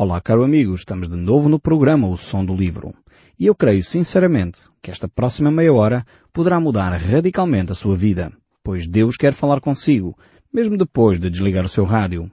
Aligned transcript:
Olá, 0.00 0.20
caro 0.20 0.44
amigo, 0.44 0.76
estamos 0.76 1.08
de 1.08 1.16
novo 1.16 1.48
no 1.48 1.58
programa 1.58 2.06
O 2.06 2.16
Som 2.16 2.44
do 2.44 2.54
Livro. 2.54 2.94
E 3.36 3.46
eu 3.46 3.54
creio 3.56 3.82
sinceramente 3.82 4.60
que 4.80 4.92
esta 4.92 5.08
próxima 5.08 5.50
meia 5.50 5.72
hora 5.72 6.06
poderá 6.32 6.60
mudar 6.60 6.90
radicalmente 6.90 7.72
a 7.72 7.74
sua 7.74 7.96
vida, 7.96 8.32
pois 8.62 8.86
Deus 8.86 9.16
quer 9.16 9.32
falar 9.32 9.60
consigo, 9.60 10.16
mesmo 10.54 10.76
depois 10.76 11.18
de 11.18 11.28
desligar 11.28 11.64
o 11.64 11.68
seu 11.68 11.84
rádio. 11.84 12.30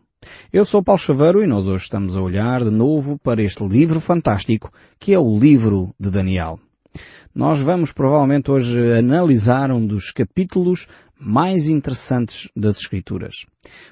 Eu 0.54 0.64
sou 0.64 0.84
Paulo 0.84 1.02
Chaveiro 1.02 1.44
e 1.44 1.48
nós 1.48 1.66
hoje 1.66 1.86
estamos 1.86 2.16
a 2.16 2.22
olhar 2.22 2.64
de 2.64 2.70
novo 2.70 3.18
para 3.18 3.42
este 3.42 3.68
livro 3.68 4.00
fantástico 4.00 4.72
que 5.00 5.16
é 5.16 5.18
o 5.18 5.36
livro 5.36 5.92
de 6.00 6.12
Daniel. 6.12 6.60
Nós 7.36 7.60
vamos 7.60 7.92
provavelmente 7.92 8.50
hoje 8.50 8.94
analisar 8.94 9.70
um 9.70 9.86
dos 9.86 10.10
capítulos 10.10 10.88
mais 11.20 11.68
interessantes 11.68 12.50
das 12.56 12.78
Escrituras. 12.78 13.46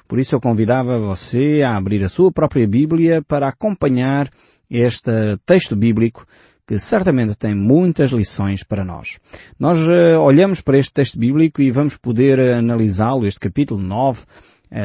Por 0.07 0.17
isso 0.17 0.33
eu 0.33 0.39
convidava 0.39 0.97
você 0.97 1.61
a 1.61 1.75
abrir 1.75 2.01
a 2.05 2.07
sua 2.07 2.31
própria 2.31 2.65
Bíblia 2.65 3.21
para 3.21 3.49
acompanhar 3.49 4.29
este 4.69 5.11
texto 5.45 5.75
bíblico 5.75 6.25
que 6.65 6.79
certamente 6.79 7.35
tem 7.35 7.53
muitas 7.53 8.11
lições 8.11 8.63
para 8.63 8.85
nós. 8.85 9.19
Nós 9.59 9.77
uh, 9.89 10.21
olhamos 10.21 10.61
para 10.61 10.77
este 10.77 10.93
texto 10.93 11.19
bíblico 11.19 11.61
e 11.61 11.69
vamos 11.69 11.97
poder 11.97 12.39
analisá-lo, 12.39 13.27
este 13.27 13.41
capítulo 13.41 13.81
9 13.81 14.21
uh, 14.21 14.25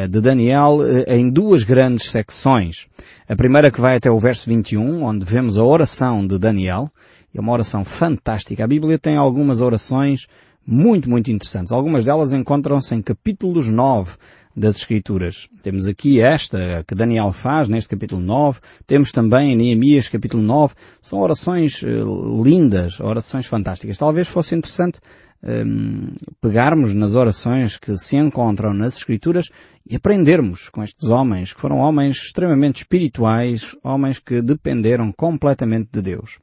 de 0.08 0.20
Daniel, 0.20 0.78
uh, 0.78 1.10
em 1.12 1.30
duas 1.30 1.62
grandes 1.62 2.10
secções. 2.10 2.86
A 3.28 3.34
primeira 3.34 3.70
que 3.70 3.80
vai 3.80 3.96
até 3.96 4.10
o 4.10 4.18
verso 4.18 4.48
21, 4.48 5.04
onde 5.04 5.24
vemos 5.24 5.56
a 5.56 5.64
oração 5.64 6.26
de 6.26 6.38
Daniel, 6.38 6.90
é 7.34 7.40
uma 7.40 7.52
oração 7.52 7.84
fantástica. 7.84 8.64
A 8.64 8.66
Bíblia 8.66 8.98
tem 8.98 9.16
algumas 9.16 9.60
orações 9.60 10.26
muito, 10.66 11.08
muito 11.08 11.30
interessantes. 11.30 11.72
Algumas 11.72 12.04
delas 12.04 12.32
encontram-se 12.32 12.94
em 12.94 13.00
capítulos 13.00 13.68
9 13.68 14.16
das 14.58 14.76
Escrituras. 14.76 15.48
Temos 15.62 15.86
aqui 15.86 16.20
esta 16.20 16.84
que 16.86 16.94
Daniel 16.94 17.32
faz 17.32 17.68
neste 17.68 17.88
capítulo 17.88 18.20
9. 18.20 18.60
Temos 18.86 19.12
também 19.12 19.52
em 19.52 19.56
Neemias 19.56 20.08
capítulo 20.08 20.42
9. 20.42 20.74
São 21.00 21.20
orações 21.20 21.82
uh, 21.82 22.42
lindas, 22.42 23.00
orações 23.00 23.46
fantásticas. 23.46 23.96
Talvez 23.96 24.28
fosse 24.28 24.54
interessante 24.54 25.00
um, 25.42 26.10
pegarmos 26.40 26.92
nas 26.94 27.14
orações 27.14 27.76
que 27.76 27.96
se 27.96 28.16
encontram 28.16 28.74
nas 28.74 28.96
Escrituras 28.96 29.50
e 29.88 29.96
aprendermos 29.96 30.68
com 30.68 30.82
estes 30.82 31.08
homens, 31.08 31.52
que 31.54 31.60
foram 31.60 31.78
homens 31.78 32.18
extremamente 32.18 32.82
espirituais, 32.82 33.74
homens 33.82 34.18
que 34.18 34.42
dependeram 34.42 35.12
completamente 35.12 35.88
de 35.92 36.02
Deus. 36.02 36.38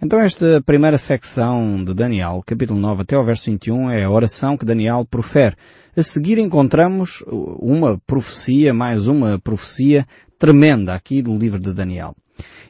Então 0.00 0.20
esta 0.20 0.62
primeira 0.64 0.98
secção 0.98 1.82
de 1.84 1.92
Daniel, 1.92 2.42
capítulo 2.46 2.78
9 2.78 3.02
até 3.02 3.18
o 3.18 3.24
verso 3.24 3.50
21, 3.50 3.90
é 3.90 4.04
a 4.04 4.10
oração 4.10 4.56
que 4.56 4.64
Daniel 4.64 5.04
profere. 5.10 5.56
A 5.96 6.02
seguir 6.02 6.38
encontramos 6.38 7.22
uma 7.28 7.96
profecia, 8.04 8.74
mais 8.74 9.06
uma 9.06 9.38
profecia 9.38 10.04
tremenda 10.40 10.92
aqui 10.92 11.22
no 11.22 11.38
livro 11.38 11.60
de 11.60 11.72
Daniel. 11.72 12.16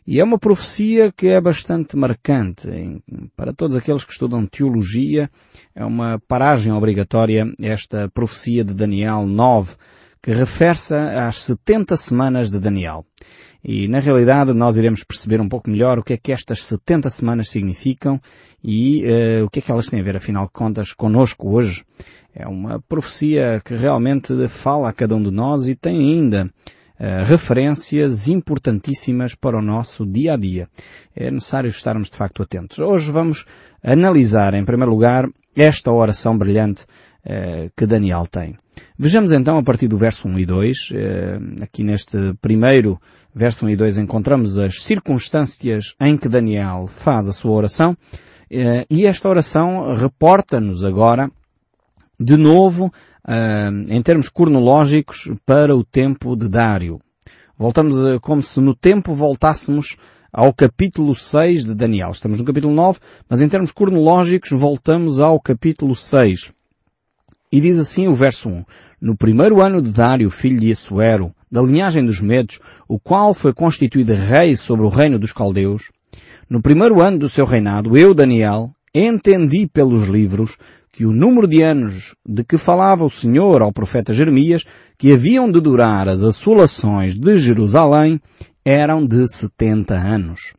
E 0.07 0.21
é 0.21 0.25
uma 0.25 0.39
profecia 0.39 1.11
que 1.11 1.29
é 1.29 1.41
bastante 1.41 1.97
marcante 1.97 2.69
para 3.35 3.55
todos 3.55 3.75
aqueles 3.77 4.05
que 4.05 4.13
estudam 4.13 4.45
teologia. 4.45 5.31
É 5.75 5.83
uma 5.87 6.21
paragem 6.29 6.71
obrigatória 6.71 7.47
esta 7.59 8.11
profecia 8.11 8.63
de 8.63 8.75
Daniel 8.75 9.27
9, 9.27 9.75
que 10.23 10.31
refere-se 10.31 10.95
às 10.95 11.45
70 11.45 11.97
semanas 11.97 12.51
de 12.51 12.61
Daniel. 12.61 13.07
E 13.65 13.89
na 13.89 13.99
realidade 13.99 14.53
nós 14.53 14.77
iremos 14.77 15.03
perceber 15.03 15.41
um 15.41 15.49
pouco 15.49 15.71
melhor 15.71 15.99
o 15.99 16.03
que 16.03 16.13
é 16.13 16.17
que 16.19 16.33
estas 16.33 16.67
70 16.67 17.09
semanas 17.09 17.49
significam 17.49 18.21
e 18.63 19.03
uh, 19.05 19.47
o 19.47 19.51
que 19.51 19.61
é 19.61 19.63
que 19.63 19.71
elas 19.71 19.87
têm 19.87 20.01
a 20.01 20.03
ver, 20.03 20.17
afinal 20.17 20.45
de 20.45 20.53
contas, 20.53 20.93
conosco 20.93 21.49
hoje. 21.49 21.83
É 22.35 22.47
uma 22.47 22.79
profecia 22.81 23.63
que 23.65 23.75
realmente 23.75 24.49
fala 24.49 24.91
a 24.91 24.93
cada 24.93 25.17
um 25.17 25.23
de 25.23 25.31
nós 25.31 25.67
e 25.67 25.75
tem 25.75 25.97
ainda 25.97 26.45
uh, 26.45 27.25
referências 27.25 28.29
importantíssimas 28.29 29.35
para 29.35 29.57
o 29.57 29.63
nosso 29.63 30.05
dia 30.05 30.35
a 30.35 30.37
dia. 30.37 30.69
É 31.17 31.31
necessário 31.31 31.71
estarmos 31.71 32.11
de 32.11 32.17
facto 32.19 32.43
atentos. 32.43 32.79
Hoje 32.79 33.11
vamos 33.11 33.47
analisar, 33.83 34.53
em 34.53 34.65
primeiro 34.65 34.91
lugar, 34.91 35.27
esta 35.57 35.91
oração 35.91 36.37
brilhante 36.37 36.85
uh, 37.25 37.71
que 37.75 37.87
Daniel 37.87 38.27
tem. 38.31 38.59
Vejamos 38.97 39.33
então 39.33 39.59
a 39.59 39.63
partir 39.63 39.89
do 39.89 39.99
verso 39.99 40.29
1 40.29 40.39
e 40.39 40.47
2, 40.47 40.91
uh, 40.91 41.63
aqui 41.65 41.83
neste 41.83 42.17
primeiro 42.41 43.01
verso 43.35 43.67
1 43.67 43.71
e 43.71 43.77
2 43.77 43.99
encontramos 43.99 44.57
as 44.57 44.85
circunstâncias 44.85 45.97
em 46.01 46.17
que 46.17 46.29
Daniel 46.29 46.87
faz 46.87 47.29
a 47.29 47.33
sua 47.33 47.51
oração, 47.51 47.97
e 48.89 49.05
esta 49.05 49.29
oração 49.29 49.97
reporta-nos 49.97 50.85
agora 50.85 51.29
de 52.21 52.37
novo 52.37 52.87
uh, 52.87 53.93
em 53.93 54.01
termos 54.01 54.29
cronológicos, 54.29 55.29
para 55.45 55.75
o 55.75 55.83
tempo 55.83 56.37
de 56.37 56.49
Dário. 56.49 57.01
Voltamos 57.59 58.01
a, 58.01 58.21
como 58.21 58.43
se 58.43 58.61
no 58.61 58.77
tempo 58.77 59.13
voltássemos 59.13 59.97
ao 60.33 60.55
capítulo 60.55 61.17
6 61.17 61.65
de 61.65 61.75
Daniel. 61.75 62.13
Estamos 62.13 62.39
no 62.39 62.45
capítulo 62.45 62.73
9, 62.73 63.01
mas 63.29 63.41
em 63.41 63.49
termos 63.49 63.73
cronológicos 63.73 64.51
voltamos 64.53 65.19
ao 65.19 65.41
capítulo 65.41 65.97
6. 65.97 66.53
E 67.55 67.61
diz 67.61 67.79
assim 67.79 68.09
o 68.09 68.15
verso 68.17 68.49
1. 68.49 68.65
No 69.01 69.17
primeiro 69.17 69.63
ano 69.63 69.81
de 69.81 69.89
Dário, 69.89 70.29
filho 70.29 70.59
de 70.59 70.73
Assuero, 70.73 71.33
da 71.49 71.63
linhagem 71.63 72.05
dos 72.05 72.21
Medos, 72.21 72.59
o 72.89 72.99
qual 72.99 73.33
foi 73.33 73.55
constituído 73.55 74.13
rei 74.13 74.57
sobre 74.57 74.85
o 74.85 74.89
reino 74.89 75.21
dos 75.21 75.31
caldeus, 75.33 75.93
no 76.51 76.61
primeiro 76.61 77.01
ano 77.01 77.17
do 77.17 77.29
seu 77.29 77.45
reinado, 77.45 77.97
eu, 77.97 78.13
Daniel, 78.13 78.73
entendi 78.93 79.69
pelos 79.73 80.09
livros 80.09 80.59
que 80.91 81.07
o 81.07 81.13
número 81.13 81.47
de 81.47 81.63
anos 81.63 82.17
de 82.27 82.43
que 82.43 82.59
falava 82.59 83.05
o 83.05 83.11
Senhor 83.11 83.63
ao 83.63 83.73
profeta 83.73 84.13
Jeremias, 84.13 84.65
que 84.99 85.13
haviam 85.13 85.49
de 85.49 85.61
durar 85.61 86.09
as 86.09 86.25
assolações 86.25 87.15
de 87.17 87.37
Jerusalém, 87.37 88.21
eram 88.65 89.07
de 89.07 89.29
70 89.29 89.95
anos. 89.95 90.55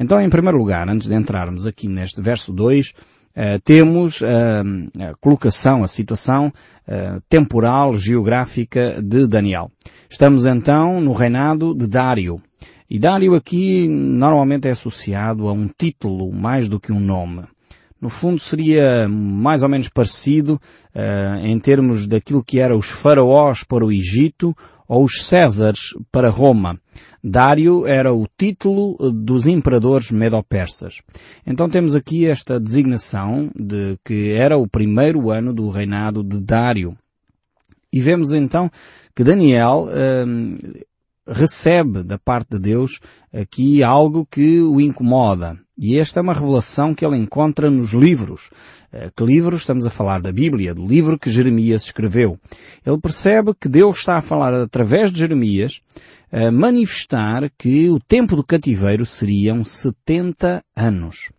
Então, 0.00 0.18
em 0.18 0.30
primeiro 0.30 0.56
lugar, 0.56 0.88
antes 0.88 1.08
de 1.08 1.14
entrarmos 1.14 1.66
aqui 1.66 1.88
neste 1.88 2.22
verso 2.22 2.54
2, 2.54 2.94
Uh, 3.36 3.60
temos 3.62 4.22
uh, 4.22 4.26
a 4.98 5.14
colocação, 5.20 5.84
a 5.84 5.88
situação 5.88 6.46
uh, 6.48 7.20
temporal, 7.28 7.94
geográfica 7.96 9.02
de 9.02 9.26
Daniel. 9.26 9.70
Estamos 10.08 10.46
então 10.46 11.00
no 11.00 11.12
reinado 11.12 11.74
de 11.74 11.86
Dário. 11.86 12.40
E 12.88 12.98
Dário 12.98 13.34
aqui 13.34 13.86
normalmente 13.88 14.68
é 14.68 14.70
associado 14.70 15.48
a 15.48 15.52
um 15.52 15.68
título 15.68 16.32
mais 16.32 16.68
do 16.68 16.80
que 16.80 16.92
um 16.92 17.00
nome 17.00 17.42
no 18.00 18.10
fundo 18.10 18.38
seria 18.38 19.08
mais 19.08 19.62
ou 19.62 19.68
menos 19.68 19.88
parecido 19.88 20.60
uh, 20.94 21.44
em 21.44 21.58
termos 21.58 22.06
daquilo 22.06 22.44
que 22.44 22.60
eram 22.60 22.78
os 22.78 22.88
faraós 22.88 23.64
para 23.64 23.84
o 23.84 23.90
Egito 23.90 24.54
ou 24.88 25.04
os 25.04 25.26
Césares 25.26 25.94
para 26.12 26.30
Roma. 26.30 26.78
Dário 27.28 27.84
era 27.88 28.14
o 28.14 28.24
título 28.38 28.96
dos 29.10 29.48
imperadores 29.48 30.12
medo-persas. 30.12 31.02
Então 31.44 31.68
temos 31.68 31.96
aqui 31.96 32.24
esta 32.24 32.60
designação 32.60 33.50
de 33.52 33.98
que 34.04 34.30
era 34.30 34.56
o 34.56 34.68
primeiro 34.68 35.28
ano 35.28 35.52
do 35.52 35.68
reinado 35.68 36.22
de 36.22 36.40
Dário. 36.40 36.96
E 37.92 38.00
vemos 38.00 38.32
então 38.32 38.70
que 39.12 39.24
Daniel 39.24 39.88
uh, 39.88 40.86
recebe 41.26 42.02
da 42.02 42.18
parte 42.18 42.50
de 42.50 42.58
Deus 42.58 43.00
aqui 43.32 43.82
algo 43.82 44.26
que 44.26 44.60
o 44.60 44.80
incomoda. 44.80 45.58
E 45.78 45.98
esta 45.98 46.20
é 46.20 46.22
uma 46.22 46.32
revelação 46.32 46.94
que 46.94 47.04
ele 47.04 47.18
encontra 47.18 47.70
nos 47.70 47.92
livros. 47.92 48.50
Eh, 48.90 49.10
que 49.14 49.24
livro? 49.24 49.56
Estamos 49.56 49.84
a 49.84 49.90
falar 49.90 50.22
da 50.22 50.32
Bíblia, 50.32 50.74
do 50.74 50.86
livro 50.86 51.18
que 51.18 51.30
Jeremias 51.30 51.84
escreveu. 51.84 52.38
Ele 52.84 52.98
percebe 52.98 53.52
que 53.54 53.68
Deus 53.68 53.98
está 53.98 54.16
a 54.16 54.22
falar 54.22 54.54
através 54.54 55.12
de 55.12 55.18
Jeremias, 55.18 55.82
a 56.32 56.50
manifestar 56.50 57.50
que 57.58 57.90
o 57.90 58.00
tempo 58.00 58.36
do 58.36 58.44
cativeiro 58.44 59.04
seriam 59.04 59.64
70 59.64 60.64
anos. 60.74 61.30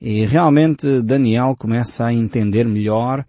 E 0.00 0.26
realmente 0.26 1.02
Daniel 1.02 1.54
começa 1.58 2.06
a 2.06 2.12
entender 2.12 2.66
melhor 2.66 3.24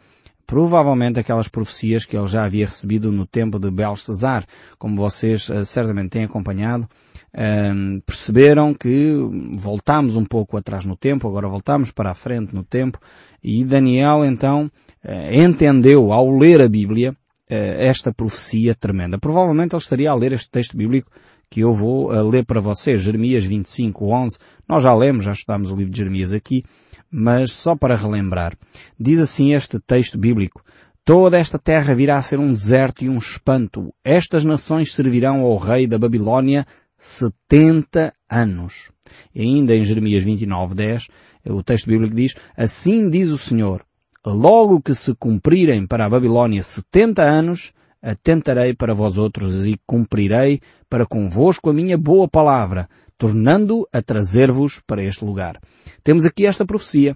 provavelmente 0.52 1.18
aquelas 1.18 1.48
profecias 1.48 2.04
que 2.04 2.18
ele 2.18 2.28
já 2.28 2.44
havia 2.44 2.66
recebido 2.66 3.10
no 3.10 3.26
tempo 3.26 3.58
de 3.58 3.72
Belsazar, 3.72 4.46
como 4.78 4.98
vocês 4.98 5.48
uh, 5.48 5.64
certamente 5.64 6.10
têm 6.10 6.26
acompanhado, 6.26 6.84
uh, 6.84 8.02
perceberam 8.06 8.74
que 8.74 9.16
voltámos 9.58 10.18
um 10.18 10.26
pouco 10.26 10.58
atrás 10.58 10.86
no 10.86 10.98
tempo, 10.98 11.26
agora 11.26 11.48
voltamos 11.48 11.90
para 11.92 12.12
a 12.12 12.14
frente 12.14 12.54
no 12.54 12.66
tempo, 12.66 13.00
e 13.42 13.64
Daniel 13.64 14.26
então 14.26 14.70
uh, 15.06 15.34
entendeu 15.34 16.12
ao 16.12 16.30
ler 16.38 16.62
a 16.62 16.68
Bíblia 16.68 17.16
esta 17.48 18.14
profecia 18.14 18.74
tremenda. 18.74 19.18
Provavelmente 19.18 19.76
ele 19.76 19.82
estaria 19.82 20.10
a 20.10 20.16
ler 20.16 20.32
este 20.32 20.50
texto 20.50 20.78
bíblico 20.78 21.12
que 21.50 21.60
eu 21.60 21.74
vou 21.74 22.10
ler 22.30 22.46
para 22.46 22.62
vocês, 22.62 23.02
Jeremias 23.02 23.44
25, 23.44 24.06
11. 24.06 24.38
Nós 24.70 24.84
já 24.84 24.96
lemos, 24.96 25.26
já 25.26 25.34
estudámos 25.34 25.70
o 25.70 25.76
livro 25.76 25.92
de 25.92 25.98
Jeremias 25.98 26.32
aqui, 26.32 26.64
mas 27.12 27.54
só 27.54 27.76
para 27.76 27.96
relembrar. 27.96 28.58
Diz 29.00 29.20
assim 29.20 29.54
este 29.54 29.80
texto 29.80 30.18
bíblico, 30.18 30.64
Toda 31.04 31.40
esta 31.40 31.58
terra 31.58 31.96
virá 31.96 32.20
a 32.20 32.22
ser 32.22 32.40
um 32.40 32.54
deserto 32.54 33.04
e 33.04 33.10
um 33.10 33.18
espanto. 33.18 33.92
Estas 34.04 34.44
nações 34.44 34.94
servirão 34.94 35.42
ao 35.42 35.58
rei 35.58 35.88
da 35.88 35.98
Babilônia 35.98 36.64
setenta 36.96 38.14
anos. 38.30 38.92
E 39.34 39.42
ainda 39.42 39.76
em 39.76 39.84
Jeremias 39.84 40.24
29, 40.24 40.76
10, 40.76 41.08
o 41.48 41.64
texto 41.64 41.88
bíblico 41.88 42.16
diz, 42.16 42.36
Assim 42.56 43.10
diz 43.10 43.30
o 43.30 43.38
Senhor, 43.38 43.84
logo 44.24 44.80
que 44.80 44.94
se 44.94 45.16
cumprirem 45.16 45.88
para 45.88 46.06
a 46.06 46.10
Babilônia 46.10 46.62
setenta 46.62 47.24
anos, 47.24 47.74
atentarei 48.00 48.76
para 48.76 48.94
vós 48.94 49.18
outros 49.18 49.66
e 49.66 49.80
cumprirei 49.88 50.62
para 50.88 51.08
convosco 51.08 51.72
a 51.72 51.74
minha 51.74 51.98
boa 51.98 52.28
palavra, 52.28 52.88
tornando 53.22 53.88
a 53.94 54.02
trazer-vos 54.02 54.82
para 54.88 55.04
este 55.04 55.24
lugar. 55.24 55.62
Temos 56.04 56.26
aqui 56.26 56.48
esta 56.48 56.66
profecia. 56.66 57.16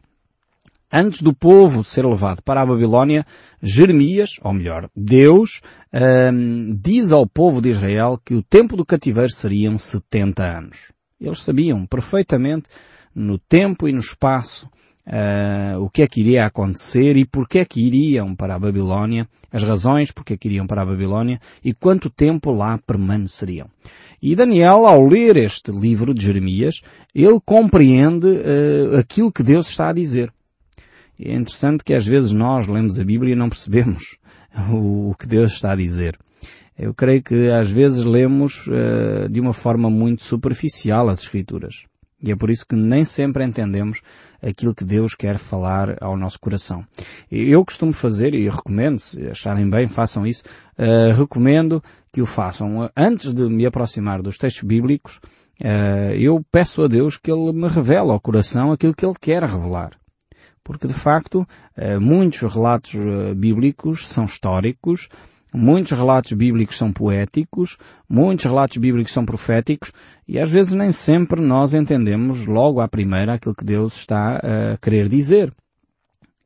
Antes 0.94 1.24
do 1.24 1.34
povo 1.34 1.84
ser 1.84 2.06
levado 2.06 2.44
para 2.44 2.62
a 2.62 2.66
Babilónia, 2.66 3.26
Jeremias, 3.60 4.36
ou 4.44 4.54
melhor, 4.54 4.88
Deus, 4.96 5.62
hum, 6.32 6.78
diz 6.80 7.12
ao 7.12 7.26
povo 7.26 7.60
de 7.60 7.70
Israel 7.70 8.22
que 8.24 8.36
o 8.36 8.44
tempo 8.44 8.78
do 8.78 8.86
cativeiro 8.86 9.32
seriam 9.32 9.80
70 9.80 10.44
anos. 10.44 10.94
Eles 11.20 11.42
sabiam 11.42 11.88
perfeitamente 11.88 12.70
no 13.16 13.40
tempo 13.40 13.88
e 13.88 13.92
no 13.92 14.00
espaço 14.00 14.70
uh, 15.08 15.80
o 15.80 15.90
que 15.90 16.04
é 16.04 16.08
que 16.08 16.20
iria 16.20 16.46
acontecer 16.46 17.18
e 17.18 17.26
porque 17.26 17.58
é 17.58 17.66
que 17.66 17.82
iriam 17.82 18.36
para 18.36 18.54
a 18.54 18.60
Babilónia, 18.60 19.28
as 19.52 19.64
razões 19.64 20.12
porque 20.12 20.34
é 20.34 20.38
que 20.38 20.50
iriam 20.50 20.68
para 20.68 20.84
a 20.84 20.86
Babilónia 20.86 21.40
e 21.64 21.74
quanto 21.74 22.12
tempo 22.12 22.52
lá 22.52 22.78
permaneceriam. 22.78 23.68
E 24.28 24.36
Daniel, 24.36 24.88
ao 24.88 25.06
ler 25.06 25.38
este 25.38 25.70
livro 25.70 26.12
de 26.12 26.26
Jeremias, 26.26 26.82
ele 27.14 27.40
compreende 27.46 28.26
uh, 28.26 28.98
aquilo 28.98 29.32
que 29.32 29.44
Deus 29.44 29.70
está 29.70 29.90
a 29.90 29.94
dizer. 29.94 30.34
É 31.20 31.36
interessante 31.36 31.84
que 31.84 31.94
às 31.94 32.08
vezes 32.08 32.32
nós 32.32 32.66
lemos 32.66 33.00
a 33.00 33.04
Bíblia 33.04 33.34
e 33.34 33.38
não 33.38 33.50
percebemos 33.50 34.18
o, 34.74 35.14
que 35.14 35.28
Deus 35.28 35.54
está 35.54 35.74
a 35.74 35.76
dizer. 35.76 36.18
Eu 36.76 36.92
creio 36.92 37.22
que 37.22 37.52
às 37.52 37.70
vezes 37.70 38.04
lemos 38.04 38.66
uh, 38.66 39.30
de 39.30 39.40
uma 39.40 39.54
forma 39.54 39.92
muito 39.92 40.24
superficial 40.24 41.08
as 41.08 41.22
Escrituras. 41.22 41.86
E 42.20 42.32
é 42.32 42.36
por 42.36 42.50
isso 42.50 42.66
que 42.68 42.76
nem 42.76 43.06
sempre 43.06 43.44
entendemos 43.44 44.02
aquilo 44.42 44.74
que 44.74 44.84
Deus 44.84 45.14
quer 45.14 45.38
falar 45.38 45.98
ao 46.02 46.18
nosso 46.18 46.40
coração. 46.40 46.84
Eu 47.32 47.64
costumo 47.64 47.94
fazer, 47.94 48.34
e 48.34 48.50
recomendo, 48.50 48.98
se 48.98 49.28
acharem 49.28 49.70
bem, 49.70 49.88
façam 49.88 50.26
isso, 50.26 50.42
uh, 50.80 51.14
recomendo 51.16 51.84
que 52.16 52.22
o 52.22 52.26
façam. 52.26 52.90
Antes 52.96 53.34
de 53.34 53.46
me 53.50 53.66
aproximar 53.66 54.22
dos 54.22 54.38
textos 54.38 54.64
bíblicos, 54.64 55.20
uh, 55.62 56.14
eu 56.18 56.42
peço 56.50 56.82
a 56.82 56.88
Deus 56.88 57.18
que 57.18 57.30
Ele 57.30 57.52
me 57.52 57.68
revele 57.68 58.10
ao 58.10 58.22
coração 58.22 58.72
aquilo 58.72 58.96
que 58.96 59.06
Ele 59.06 59.16
quer 59.20 59.44
revelar. 59.44 59.92
Porque, 60.64 60.88
de 60.88 60.94
facto, 60.94 61.46
uh, 61.78 62.00
muitos 62.00 62.40
relatos 62.54 62.96
bíblicos 63.36 64.08
são 64.08 64.24
históricos, 64.24 65.10
Muitos 65.58 65.94
relatos 65.94 66.34
bíblicos 66.34 66.76
são 66.78 66.92
poéticos, 66.92 67.78
muitos 68.10 68.44
relatos 68.44 68.76
bíblicos 68.76 69.14
são 69.14 69.26
proféticos 69.26 69.94
e 70.28 70.38
às 70.38 70.50
vezes 70.50 70.74
nem 70.74 70.92
sempre 70.92 71.40
nós 71.40 71.74
entendemos 71.74 72.46
logo 72.46 72.82
à 72.82 72.90
primeira 72.90 73.36
aquilo 73.36 73.56
que 73.56 73.64
Deus 73.64 73.96
está 73.96 74.36
a 74.36 74.78
querer 74.82 75.08
dizer. 75.08 75.54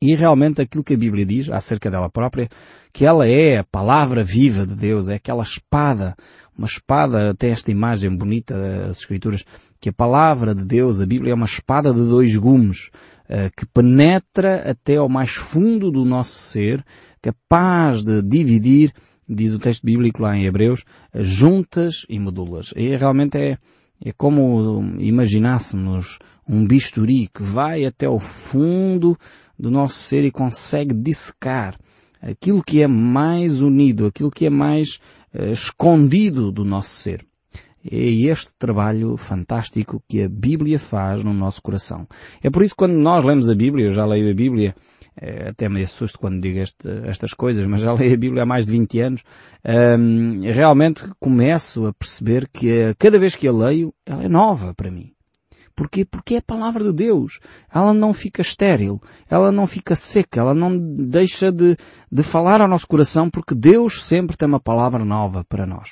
E 0.02 0.16
realmente 0.16 0.62
aquilo 0.62 0.84
que 0.84 0.94
a 0.94 0.98
Bíblia 0.98 1.26
diz 1.26 1.50
acerca 1.50 1.92
dela 1.92 2.10
própria, 2.10 2.48
que 2.94 3.06
ela 3.06 3.28
é 3.28 3.58
a 3.58 3.66
palavra 3.66 4.24
viva 4.24 4.66
de 4.66 4.74
Deus, 4.74 5.10
é 5.10 5.16
aquela 5.16 5.44
espada, 5.44 6.16
uma 6.58 6.68
espada, 6.68 7.36
tem 7.36 7.52
esta 7.52 7.70
imagem 7.70 8.16
bonita 8.16 8.58
das 8.58 9.00
Escrituras, 9.00 9.44
que 9.78 9.90
a 9.90 9.94
palavra 9.94 10.56
de 10.56 10.64
Deus, 10.64 11.02
a 11.02 11.06
Bíblia 11.06 11.34
é 11.34 11.36
uma 11.36 11.46
espada 11.46 11.94
de 11.94 12.00
dois 12.00 12.34
gumes, 12.38 12.90
eh, 13.28 13.50
que 13.50 13.66
penetra 13.66 14.72
até 14.72 14.96
ao 14.96 15.10
mais 15.10 15.32
fundo 15.32 15.92
do 15.92 16.06
nosso 16.06 16.40
ser, 16.40 16.82
capaz 17.22 18.02
de 18.02 18.22
dividir, 18.22 18.94
diz 19.28 19.54
o 19.54 19.60
texto 19.60 19.84
bíblico 19.84 20.22
lá 20.22 20.34
em 20.34 20.46
Hebreus, 20.46 20.86
juntas 21.14 22.06
e 22.08 22.18
medulas. 22.18 22.74
E 22.74 22.96
realmente 22.96 23.38
é, 23.38 23.58
é 24.04 24.14
como 24.14 24.96
imaginássemos 24.98 26.20
um 26.48 26.66
bisturi 26.66 27.28
que 27.28 27.44
vai 27.44 27.86
até 27.86 28.08
ao 28.08 28.20
fundo 28.20 29.18
do 29.60 29.70
nosso 29.70 29.96
ser 29.96 30.24
e 30.24 30.32
consegue 30.32 30.94
dissecar 30.94 31.78
aquilo 32.22 32.64
que 32.64 32.82
é 32.82 32.88
mais 32.88 33.62
unido, 33.62 34.06
aquilo 34.06 34.32
que 34.32 34.46
é 34.46 34.50
mais 34.50 35.00
uh, 35.34 35.52
escondido 35.52 36.52
do 36.52 36.64
nosso 36.64 36.90
ser. 36.90 37.26
É 37.84 37.98
este 37.98 38.54
trabalho 38.58 39.16
fantástico 39.16 40.04
que 40.08 40.24
a 40.24 40.30
Bíblia 40.30 40.78
faz 40.78 41.24
no 41.24 41.34
nosso 41.34 41.62
coração. 41.62 42.08
É 42.44 42.50
por 42.50 42.64
isso 42.64 42.74
que 42.74 42.80
quando 42.80 42.96
nós 42.96 43.24
lemos 43.24 43.50
a 43.50 43.56
Bíblia, 43.56 43.86
eu 43.86 43.92
já 43.92 44.06
leio 44.06 44.30
a 44.30 44.34
Bíblia 44.34 44.76
é, 45.22 45.50
até 45.50 45.68
me 45.68 45.84
assusto 45.84 46.18
quando 46.18 46.42
digo 46.42 46.60
este, 46.60 46.88
estas 47.06 47.34
coisas, 47.34 47.66
mas 47.68 47.82
já 47.82 47.92
leio 47.94 48.14
a 48.14 48.18
Bíblia 48.18 48.44
há 48.44 48.46
mais 48.46 48.66
de 48.66 48.72
20 48.72 49.00
anos, 49.02 49.24
um, 50.00 50.42
realmente 50.42 51.04
começo 51.20 51.88
a 51.88 51.94
perceber 51.94 52.48
que 52.48 52.94
cada 52.98 53.20
vez 53.20 53.36
que 53.36 53.48
a 53.48 53.52
leio, 53.52 53.94
ela 54.06 54.24
é 54.24 54.30
nova 54.30 54.74
para 54.74 54.92
mim. 54.92 55.12
Porquê? 55.80 56.04
Porque 56.04 56.36
é 56.36 56.38
a 56.40 56.42
palavra 56.42 56.84
de 56.84 56.92
Deus. 56.92 57.40
Ela 57.74 57.94
não 57.94 58.14
fica 58.14 58.42
estéril, 58.42 59.02
ela 59.30 59.50
não 59.50 59.66
fica 59.66 59.96
seca, 59.96 60.42
ela 60.42 60.54
não 60.54 60.78
deixa 60.78 61.54
de, 61.54 61.78
de 62.12 62.22
falar 62.22 62.60
ao 62.60 62.68
nosso 62.68 62.86
coração 62.86 63.30
porque 63.30 63.56
Deus 63.56 64.04
sempre 64.04 64.36
tem 64.36 64.46
uma 64.46 64.60
palavra 64.60 65.06
nova 65.06 65.46
para 65.48 65.66
nós. 65.66 65.92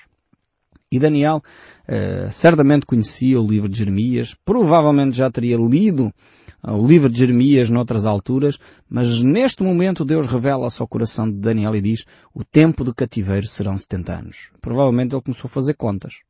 E 0.92 1.00
Daniel 1.00 1.38
uh, 1.38 2.30
certamente 2.34 2.86
conhecia 2.86 3.40
o 3.40 3.48
livro 3.48 3.70
de 3.70 3.78
Jeremias, 3.78 4.36
provavelmente 4.44 5.16
já 5.16 5.32
teria 5.32 5.56
lido 5.56 6.14
o 6.62 6.86
livro 6.86 7.10
de 7.10 7.20
Jeremias 7.20 7.70
noutras 7.70 8.06
alturas, 8.06 8.60
mas 8.90 9.24
neste 9.24 9.64
momento 9.64 10.04
Deus 10.04 10.28
revela-se 10.28 10.82
ao 10.82 10.88
coração 10.88 11.32
de 11.32 11.38
Daniel 11.38 11.74
e 11.78 11.82
diz 11.82 12.04
o 12.34 12.44
tempo 12.44 12.84
do 12.84 12.94
cativeiro 12.94 13.48
serão 13.48 13.78
70 13.78 14.20
anos. 14.20 14.52
Provavelmente 14.60 15.16
ele 15.16 15.22
começou 15.22 15.48
a 15.48 15.52
fazer 15.52 15.76
contas. 15.76 16.24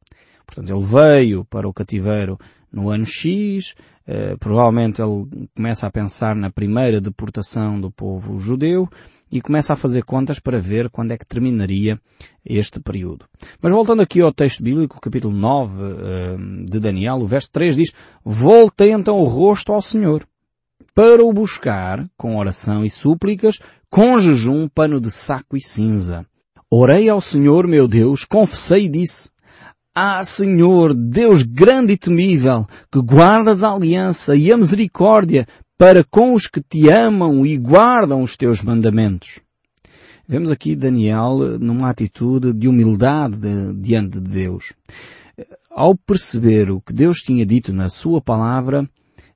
Portanto, 0.45 0.69
ele 0.69 0.85
veio 0.85 1.43
para 1.43 1.67
o 1.67 1.73
cativeiro 1.73 2.37
no 2.77 2.91
ano 2.91 3.07
X, 3.07 3.73
eh, 4.05 4.35
provavelmente 4.39 5.01
ele 5.01 5.49
começa 5.55 5.87
a 5.87 5.91
pensar 5.91 6.35
na 6.35 6.51
primeira 6.51 7.01
deportação 7.01 7.81
do 7.81 7.89
povo 7.89 8.39
judeu 8.39 8.87
e 9.31 9.41
começa 9.41 9.73
a 9.73 9.75
fazer 9.75 10.03
contas 10.03 10.39
para 10.39 10.59
ver 10.59 10.87
quando 10.91 11.11
é 11.11 11.17
que 11.17 11.25
terminaria 11.25 11.99
este 12.45 12.79
período. 12.79 13.25
Mas 13.59 13.71
voltando 13.71 14.03
aqui 14.03 14.21
ao 14.21 14.31
texto 14.31 14.61
bíblico, 14.61 15.01
capítulo 15.01 15.35
9 15.35 15.81
eh, 15.81 16.37
de 16.69 16.79
Daniel, 16.79 17.15
o 17.15 17.27
verso 17.27 17.51
3 17.51 17.75
diz, 17.75 17.93
Voltei 18.23 18.91
então 18.91 19.19
o 19.19 19.25
rosto 19.25 19.73
ao 19.73 19.81
Senhor, 19.81 20.23
para 20.93 21.25
o 21.25 21.33
buscar 21.33 22.07
com 22.15 22.37
oração 22.37 22.85
e 22.85 22.91
súplicas, 22.91 23.59
com 23.89 24.19
jejum, 24.19 24.67
pano 24.67 25.01
de 25.01 25.09
saco 25.09 25.57
e 25.57 25.61
cinza. 25.61 26.27
Orei 26.69 27.09
ao 27.09 27.19
Senhor 27.19 27.67
meu 27.67 27.87
Deus, 27.87 28.23
confessei 28.23 28.85
e 28.85 28.89
disse, 28.89 29.31
ah, 29.99 30.23
Senhor, 30.23 30.93
Deus 30.93 31.41
grande 31.41 31.93
e 31.93 31.97
temível, 31.97 32.67
que 32.91 33.01
guardas 33.01 33.63
a 33.63 33.73
aliança 33.73 34.35
e 34.35 34.51
a 34.51 34.57
misericórdia 34.57 35.47
para 35.75 36.03
com 36.03 36.35
os 36.35 36.45
que 36.45 36.61
te 36.61 36.87
amam 36.87 37.43
e 37.43 37.57
guardam 37.57 38.21
os 38.21 38.37
teus 38.37 38.61
mandamentos. 38.61 39.39
Vemos 40.27 40.51
aqui 40.51 40.75
Daniel 40.75 41.57
numa 41.59 41.89
atitude 41.89 42.53
de 42.53 42.67
humildade 42.67 43.37
diante 43.81 44.19
de 44.19 44.29
Deus. 44.29 44.73
Ao 45.71 45.95
perceber 45.95 46.69
o 46.69 46.79
que 46.79 46.93
Deus 46.93 47.17
tinha 47.17 47.43
dito 47.43 47.73
na 47.73 47.89
sua 47.89 48.21
palavra, 48.21 48.87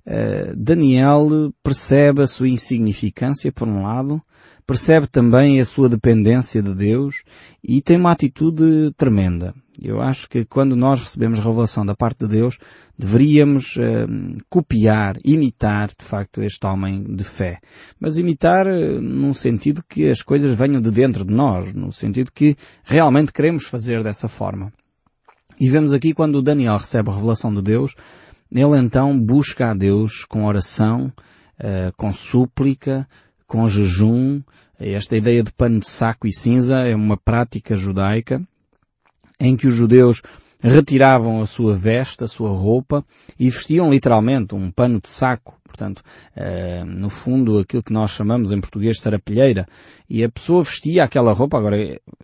eh, 0.06 0.54
Daniel 0.56 1.52
percebe 1.64 2.22
a 2.22 2.28
sua 2.28 2.50
insignificância, 2.50 3.52
por 3.52 3.68
um 3.68 3.82
lado, 3.82 4.22
percebe 4.66 5.08
também 5.08 5.60
a 5.60 5.66
sua 5.66 5.90
dependência 5.90 6.62
de 6.62 6.74
Deus 6.74 7.24
e 7.64 7.82
tem 7.82 7.98
uma 7.98 8.12
atitude 8.12 8.92
tremenda. 8.96 9.54
Eu 9.82 10.02
acho 10.02 10.30
que 10.30 10.46
quando 10.46 10.76
nós 10.76 11.00
recebemos 11.00 11.40
revelação 11.40 11.86
da 11.86 11.96
parte 11.96 12.20
de 12.20 12.28
Deus, 12.28 12.60
deveríamos 12.98 13.78
uh, 13.78 14.42
copiar, 14.50 15.18
imitar, 15.24 15.90
de 15.98 16.06
facto, 16.06 16.42
este 16.42 16.66
homem 16.68 17.04
de 17.04 17.24
fé. 17.24 17.60
Mas 18.00 18.18
imitar 18.18 18.68
uh, 18.68 19.02
num 19.02 19.34
sentido 19.34 19.84
que 19.88 20.10
as 20.10 20.22
coisas 20.22 20.56
venham 20.56 20.82
de 20.82 20.92
dentro 20.92 21.26
de 21.26 21.34
nós, 21.34 21.74
no 21.74 21.92
sentido 21.92 22.32
que 22.32 22.56
realmente 22.84 23.34
queremos 23.34 23.66
fazer 23.66 24.04
dessa 24.04 24.28
forma. 24.28 24.72
E 25.60 25.70
vemos 25.70 25.94
aqui 25.94 26.14
quando 26.14 26.42
Daniel 26.42 26.78
recebe 26.78 27.10
a 27.10 27.14
revelação 27.14 27.54
de 27.54 27.62
Deus, 27.62 27.96
ele 28.52 28.78
então 28.78 29.20
busca 29.20 29.72
a 29.72 29.74
Deus 29.74 30.26
com 30.26 30.46
oração, 30.46 31.12
uh, 31.60 31.92
com 31.98 32.12
súplica, 32.14 33.08
com 33.52 33.68
jejum. 33.68 34.42
Esta 34.80 35.18
ideia 35.18 35.44
de 35.44 35.52
pano 35.52 35.82
de 35.82 35.88
saco 35.88 36.26
e 36.26 36.32
cinza 36.32 36.88
é 36.88 36.96
uma 36.96 37.18
prática 37.18 37.76
judaica 37.76 38.42
em 39.38 39.58
que 39.58 39.68
os 39.68 39.76
judeus 39.76 40.22
retiravam 40.62 41.42
a 41.42 41.46
sua 41.46 41.76
veste, 41.76 42.24
a 42.24 42.28
sua 42.28 42.50
roupa 42.50 43.04
e 43.38 43.50
vestiam 43.50 43.92
literalmente 43.92 44.56
um 44.56 44.72
pano 44.72 45.02
de 45.02 45.10
saco, 45.10 45.60
portanto, 45.72 46.04
uh, 46.36 46.86
no 46.86 47.10
fundo 47.10 47.60
aquilo 47.60 47.82
que 47.82 47.94
nós 47.94 48.12
chamamos 48.12 48.52
em 48.52 48.60
português 48.60 48.98
de 48.98 49.02
sarapilheira, 49.02 49.66
e 50.10 50.24
a 50.24 50.30
pessoa 50.30 50.64
vestia 50.64 51.04
aquela 51.04 51.32
roupa, 51.32 51.58
agora 51.58 51.78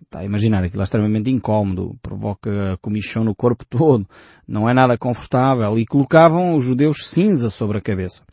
está 0.03 0.19
a 0.19 0.25
imaginar, 0.25 0.63
aquilo 0.63 0.81
é 0.81 0.83
extremamente 0.83 1.31
incómodo, 1.31 1.97
provoca 2.01 2.77
comichão 2.81 3.23
no 3.23 3.33
corpo 3.33 3.65
todo, 3.69 4.05
não 4.47 4.69
é 4.69 4.73
nada 4.73 4.97
confortável, 4.97 5.79
e 5.79 5.85
colocavam 5.85 6.55
os 6.57 6.65
judeus 6.65 7.09
cinza 7.09 7.49
sobre 7.49 7.77
a 7.77 7.81
cabeça. 7.81 8.23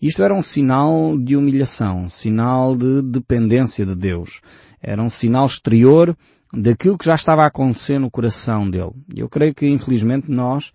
Isto 0.00 0.22
era 0.22 0.34
um 0.34 0.42
sinal 0.42 1.16
de 1.18 1.36
humilhação, 1.36 2.04
um 2.04 2.08
sinal 2.08 2.74
de 2.74 3.02
dependência 3.02 3.84
de 3.86 3.94
Deus. 3.94 4.40
Era 4.82 5.00
um 5.02 5.10
sinal 5.10 5.46
exterior 5.46 6.16
daquilo 6.52 6.98
que 6.98 7.04
já 7.04 7.14
estava 7.14 7.42
a 7.44 7.46
acontecer 7.46 7.98
no 7.98 8.10
coração 8.10 8.68
dele. 8.68 8.92
Eu 9.14 9.28
creio 9.28 9.54
que 9.54 9.66
infelizmente 9.68 10.30
nós, 10.30 10.72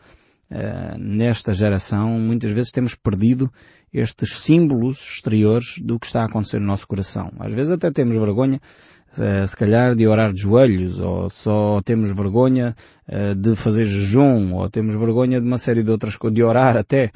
uh, 0.52 0.98
nesta 0.98 1.54
geração, 1.54 2.12
muitas 2.20 2.52
vezes 2.52 2.72
temos 2.72 2.96
perdido 2.96 3.52
estes 3.94 4.42
símbolos 4.42 5.00
exteriores 5.00 5.76
do 5.82 6.00
que 6.00 6.06
está 6.06 6.22
a 6.22 6.26
acontecer 6.26 6.60
no 6.60 6.68
nosso 6.68 6.88
coração. 6.88 7.32
Às 7.40 7.54
vezes 7.54 7.72
até 7.72 7.92
temos 7.92 8.16
vergonha 8.16 8.60
se 9.48 9.56
calhar 9.56 9.96
de 9.96 10.06
orar 10.06 10.32
de 10.32 10.42
joelhos, 10.42 11.00
ou 11.00 11.30
só 11.30 11.82
temos 11.82 12.14
vergonha 12.14 12.76
de 13.38 13.56
fazer 13.56 13.86
jejum, 13.86 14.54
ou 14.54 14.70
temos 14.70 14.94
vergonha 14.96 15.40
de 15.40 15.48
uma 15.48 15.58
série 15.58 15.82
de 15.82 15.90
outras 15.90 16.18
coisas, 16.18 16.36
de 16.36 16.44
orar 16.44 16.78
até. 16.78 17.12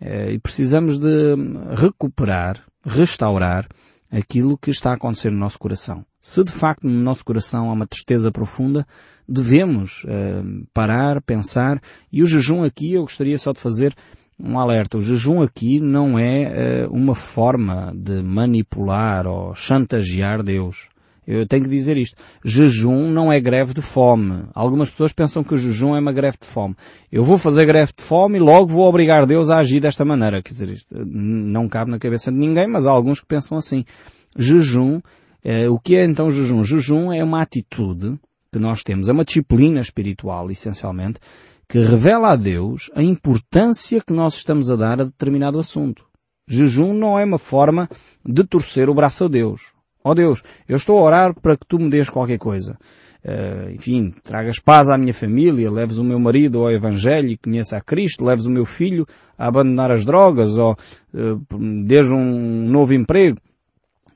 E 0.00 0.38
precisamos 0.38 0.98
de 0.98 1.34
recuperar, 1.74 2.62
restaurar 2.84 3.66
aquilo 4.12 4.58
que 4.58 4.70
está 4.70 4.90
a 4.90 4.94
acontecer 4.94 5.30
no 5.30 5.38
nosso 5.38 5.58
coração. 5.58 6.04
Se 6.20 6.44
de 6.44 6.52
facto 6.52 6.86
no 6.86 7.02
nosso 7.02 7.24
coração 7.24 7.70
há 7.70 7.72
uma 7.72 7.86
tristeza 7.86 8.30
profunda, 8.30 8.86
devemos 9.26 10.04
uh, 10.04 10.66
parar, 10.74 11.22
pensar, 11.22 11.80
e 12.12 12.22
o 12.22 12.26
jejum 12.26 12.62
aqui 12.64 12.92
eu 12.92 13.02
gostaria 13.02 13.38
só 13.38 13.52
de 13.52 13.60
fazer 13.60 13.94
um 14.38 14.58
alerta. 14.58 14.98
O 14.98 15.02
jejum 15.02 15.42
aqui 15.42 15.80
não 15.80 16.18
é 16.18 16.86
uh, 16.86 16.92
uma 16.92 17.14
forma 17.14 17.92
de 17.94 18.22
manipular 18.22 19.26
ou 19.26 19.54
chantagear 19.54 20.42
Deus. 20.42 20.88
Eu 21.26 21.46
tenho 21.46 21.62
que 21.62 21.70
dizer 21.70 21.96
isto. 21.96 22.16
Jejum 22.44 23.08
não 23.10 23.32
é 23.32 23.38
greve 23.38 23.72
de 23.72 23.80
fome. 23.80 24.46
Algumas 24.52 24.90
pessoas 24.90 25.12
pensam 25.12 25.44
que 25.44 25.54
o 25.54 25.58
jejum 25.58 25.94
é 25.94 26.00
uma 26.00 26.12
greve 26.12 26.38
de 26.40 26.46
fome. 26.46 26.74
Eu 27.12 27.22
vou 27.22 27.38
fazer 27.38 27.66
greve 27.66 27.92
de 27.96 28.02
fome 28.02 28.38
e 28.38 28.40
logo 28.40 28.72
vou 28.72 28.88
obrigar 28.88 29.26
Deus 29.26 29.48
a 29.48 29.58
agir 29.58 29.80
desta 29.80 30.04
maneira. 30.04 30.42
Quer 30.42 30.50
dizer, 30.50 30.68
isto 30.70 30.94
não 31.04 31.68
cabe 31.68 31.90
na 31.90 32.00
cabeça 32.00 32.32
de 32.32 32.38
ninguém, 32.38 32.66
mas 32.66 32.84
há 32.84 32.90
alguns 32.90 33.20
que 33.20 33.26
pensam 33.26 33.56
assim. 33.56 33.84
Jejum, 34.36 34.96
eh, 34.96 35.19
o 35.70 35.78
que 35.78 35.96
é 35.96 36.04
então 36.04 36.30
jejum? 36.30 36.64
Jejum 36.64 37.12
é 37.12 37.22
uma 37.24 37.42
atitude 37.42 38.18
que 38.52 38.58
nós 38.58 38.82
temos, 38.82 39.08
é 39.08 39.12
uma 39.12 39.24
disciplina 39.24 39.80
espiritual, 39.80 40.50
essencialmente, 40.50 41.20
que 41.68 41.78
revela 41.78 42.32
a 42.32 42.36
Deus 42.36 42.90
a 42.94 43.02
importância 43.02 44.00
que 44.00 44.12
nós 44.12 44.34
estamos 44.34 44.70
a 44.70 44.76
dar 44.76 45.00
a 45.00 45.04
determinado 45.04 45.58
assunto. 45.58 46.04
Jejum 46.48 46.92
não 46.92 47.16
é 47.16 47.24
uma 47.24 47.38
forma 47.38 47.88
de 48.26 48.42
torcer 48.42 48.88
o 48.90 48.94
braço 48.94 49.24
a 49.24 49.28
Deus. 49.28 49.72
Ó 50.02 50.10
oh 50.10 50.14
Deus, 50.14 50.42
eu 50.68 50.76
estou 50.76 50.98
a 50.98 51.02
orar 51.02 51.34
para 51.40 51.56
que 51.56 51.64
tu 51.66 51.78
me 51.78 51.88
dês 51.88 52.10
qualquer 52.10 52.38
coisa. 52.38 52.76
Uh, 53.22 53.70
enfim, 53.72 54.12
tragas 54.22 54.58
paz 54.58 54.88
à 54.88 54.96
minha 54.96 55.12
família, 55.12 55.70
leves 55.70 55.98
o 55.98 56.04
meu 56.04 56.18
marido 56.18 56.60
ao 56.60 56.72
Evangelho 56.72 57.28
e 57.28 57.36
conheça 57.36 57.76
a 57.76 57.80
Cristo, 57.80 58.24
leves 58.24 58.46
o 58.46 58.50
meu 58.50 58.64
filho 58.64 59.06
a 59.38 59.46
abandonar 59.46 59.92
as 59.92 60.06
drogas 60.06 60.56
ou 60.56 60.72
uh, 60.72 61.84
dês 61.84 62.10
um 62.10 62.66
novo 62.68 62.94
emprego. 62.94 63.38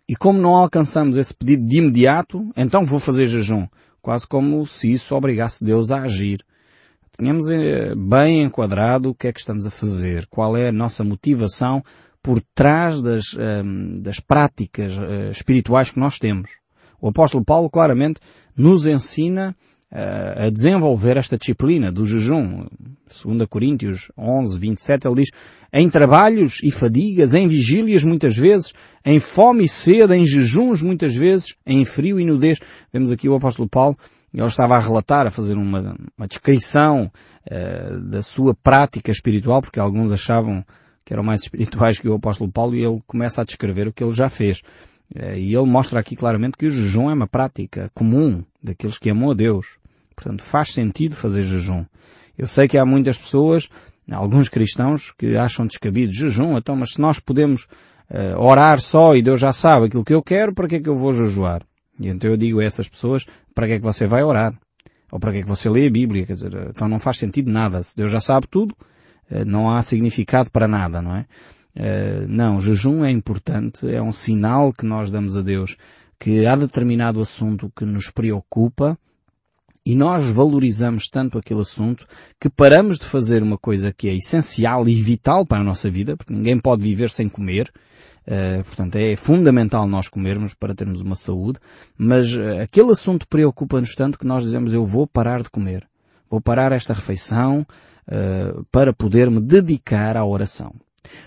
E 0.09 0.15
como 0.15 0.39
não 0.39 0.55
alcançamos 0.55 1.17
esse 1.17 1.33
pedido 1.33 1.67
de 1.67 1.79
imediato, 1.79 2.53
então 2.57 2.85
vou 2.85 3.01
fazer 3.01 3.27
jejum. 3.27 3.67
Quase 4.03 4.27
como 4.27 4.67
se 4.67 4.93
isso 4.93 5.15
obrigasse 5.15 5.65
Deus 5.65 5.91
a 5.91 6.03
agir. 6.03 6.45
Tenhamos 7.17 7.49
eh, 7.49 7.95
bem 7.95 8.43
enquadrado 8.43 9.11
o 9.11 9.15
que 9.15 9.29
é 9.29 9.33
que 9.33 9.41
estamos 9.41 9.67
a 9.67 9.71
fazer, 9.71 10.27
qual 10.27 10.57
é 10.57 10.69
a 10.69 10.73
nossa 10.73 11.03
motivação 11.03 11.83
por 12.23 12.43
trás 12.55 13.01
das, 13.01 13.35
ehm, 13.39 13.95
das 14.01 14.21
práticas 14.21 14.93
eh, 14.99 15.31
espirituais 15.31 15.91
que 15.91 15.99
nós 15.99 16.19
temos. 16.19 16.51
O 17.01 17.09
apóstolo 17.09 17.45
Paulo 17.45 17.71
claramente 17.71 18.21
nos 18.57 18.87
ensina 18.87 19.55
a 19.95 20.51
desenvolver 20.51 21.17
esta 21.17 21.39
disciplina 21.39 21.93
do 21.93 22.05
jejum. 22.05 22.67
2 23.25 23.47
Coríntios 23.49 24.11
11, 24.19 24.59
27, 24.59 25.07
ele 25.07 25.23
diz, 25.23 25.31
em 25.73 25.89
trabalhos 25.89 26.59
e 26.65 26.71
fadigas, 26.71 27.33
em 27.33 27.47
vigílias 27.47 28.03
muitas 28.03 28.37
vezes, 28.37 28.73
em 29.05 29.21
fome 29.21 29.65
e 29.65 29.69
sede, 29.69 30.17
em 30.17 30.27
jejuns 30.27 30.83
muitas 30.83 31.15
vezes, 31.15 31.55
em 31.65 31.85
frio 31.85 32.19
e 32.19 32.25
nudez. 32.25 32.59
Vemos 32.93 33.13
aqui 33.13 33.29
o 33.29 33.37
apóstolo 33.37 33.69
Paulo, 33.69 33.97
ele 34.33 34.45
estava 34.47 34.75
a 34.75 34.81
relatar, 34.81 35.29
a 35.29 35.31
fazer 35.31 35.57
uma, 35.57 35.97
uma 36.19 36.27
descrição 36.27 37.09
uh, 37.49 38.01
da 38.01 38.21
sua 38.21 38.53
prática 38.53 39.13
espiritual, 39.13 39.63
porque 39.63 39.79
alguns 39.79 40.11
achavam 40.11 40.65
que 41.05 41.13
eram 41.13 41.23
mais 41.23 41.43
espirituais 41.43 42.01
que 42.01 42.09
o 42.09 42.15
apóstolo 42.15 42.51
Paulo, 42.51 42.75
e 42.75 42.85
ele 42.85 43.01
começa 43.07 43.43
a 43.43 43.45
descrever 43.45 43.87
o 43.87 43.93
que 43.93 44.03
ele 44.03 44.13
já 44.13 44.29
fez. 44.29 44.61
Eh, 45.15 45.39
e 45.39 45.55
ele 45.55 45.67
mostra 45.67 46.01
aqui 46.01 46.17
claramente 46.17 46.57
que 46.57 46.67
o 46.67 46.71
jejum 46.71 47.11
é 47.11 47.15
uma 47.15 47.29
prática 47.29 47.91
comum 47.95 48.43
daqueles 48.63 48.99
que 48.99 49.11
amam 49.11 49.31
a 49.31 49.35
Deus. 49.35 49.79
Portanto, 50.15 50.43
faz 50.43 50.73
sentido 50.73 51.15
fazer 51.15 51.43
jejum. 51.43 51.85
Eu 52.37 52.47
sei 52.47 52.67
que 52.67 52.79
há 52.79 52.85
muitas 52.85 53.17
pessoas, 53.19 53.69
alguns 54.11 54.49
cristãos, 54.49 55.13
que 55.13 55.37
acham 55.37 55.67
descabido 55.67 56.13
jejum, 56.13 56.57
então, 56.57 56.77
mas 56.77 56.95
se 56.95 57.01
nós 57.01 57.21
podemos 57.21 57.65
uh, 58.11 58.39
orar 58.39 58.81
só 58.81 59.15
e 59.15 59.23
Deus 59.23 59.41
já 59.41 59.53
sabe 59.53 59.87
aquilo 59.87 60.05
que 60.05 60.15
eu 60.15 60.23
quero, 60.23 60.55
para 60.55 60.69
que 60.69 60.77
é 60.77 60.81
que 60.81 60.89
eu 60.89 60.97
vou 60.97 61.13
jejuar? 61.13 61.63
E 61.99 62.09
então 62.09 62.31
eu 62.31 62.37
digo 62.37 62.61
a 62.61 62.65
essas 62.65 62.89
pessoas, 62.89 63.25
para 63.55 63.67
que 63.67 63.75
é 63.75 63.79
que 63.79 63.85
você 63.85 64.07
vai 64.07 64.23
orar? 64.23 64.53
Ou 65.13 65.21
para 65.21 65.33
que 65.33 65.39
é 65.39 65.43
que 65.43 65.49
você 65.49 65.69
lê 65.69 65.87
a 65.87 65.91
Bíblia? 65.91 66.27
Quer 66.27 66.33
dizer, 66.33 66.69
então 66.71 66.89
não 66.89 66.99
faz 66.99 67.19
sentido 67.19 67.51
nada. 67.51 67.83
Se 67.83 67.95
Deus 67.97 68.11
já 68.11 68.19
sabe 68.19 68.49
tudo, 68.49 68.75
eh, 69.31 69.45
não 69.45 69.71
há 69.71 69.81
significado 69.81 70.51
para 70.51 70.67
nada, 70.67 71.01
não 71.01 71.15
é? 71.15 71.27
Eh, 71.77 72.25
não, 72.29 72.61
jejum 72.61 73.05
é 73.05 73.13
importante, 73.13 73.89
é 73.89 74.03
um 74.03 74.13
sinal 74.13 74.73
que 74.73 74.85
nós 74.85 75.13
damos 75.13 75.37
a 75.37 75.43
Deus 75.43 75.77
que 76.19 76.47
há 76.47 76.57
determinado 76.57 77.21
assunto 77.21 77.71
que 77.77 77.85
nos 77.85 78.11
preocupa 78.11 78.99
e 79.85 79.95
nós 79.95 80.25
valorizamos 80.25 81.09
tanto 81.09 81.39
aquele 81.39 81.61
assunto 81.61 82.07
que 82.41 82.49
paramos 82.49 82.99
de 82.99 83.05
fazer 83.05 83.43
uma 83.43 83.59
coisa 83.59 83.93
que 83.93 84.09
é 84.09 84.15
essencial 84.15 84.89
e 84.89 84.95
vital 84.95 85.45
para 85.45 85.61
a 85.61 85.65
nossa 85.65 85.91
vida, 85.91 86.17
porque 86.17 86.33
ninguém 86.33 86.59
pode 86.59 86.83
viver 86.83 87.11
sem 87.11 87.29
comer, 87.29 87.71
Uh, 88.27 88.65
portanto, 88.65 88.97
é 88.97 89.15
fundamental 89.17 89.87
nós 89.87 90.09
comermos 90.09 90.55
para 90.55 90.75
termos 90.75 91.03
uma 91.03 91.15
saúde, 91.15 91.59
mas 91.95 92.35
uh, 92.35 92.63
aquele 92.63 92.91
assunto 92.91 93.29
preocupa-nos 93.29 93.95
tanto 93.95 94.19
que 94.19 94.27
nós 94.27 94.45
dizemos 94.45 94.73
eu 94.73 94.87
vou 94.87 95.07
parar 95.07 95.43
de 95.43 95.51
comer. 95.51 95.87
Vou 96.31 96.41
parar 96.41 96.73
esta 96.73 96.95
refeição, 96.95 97.67
uh, 98.09 98.65
para 98.71 98.93
poder 98.93 99.31
me 99.31 99.41
dedicar 99.41 100.17
à 100.17 100.25
oração. 100.25 100.73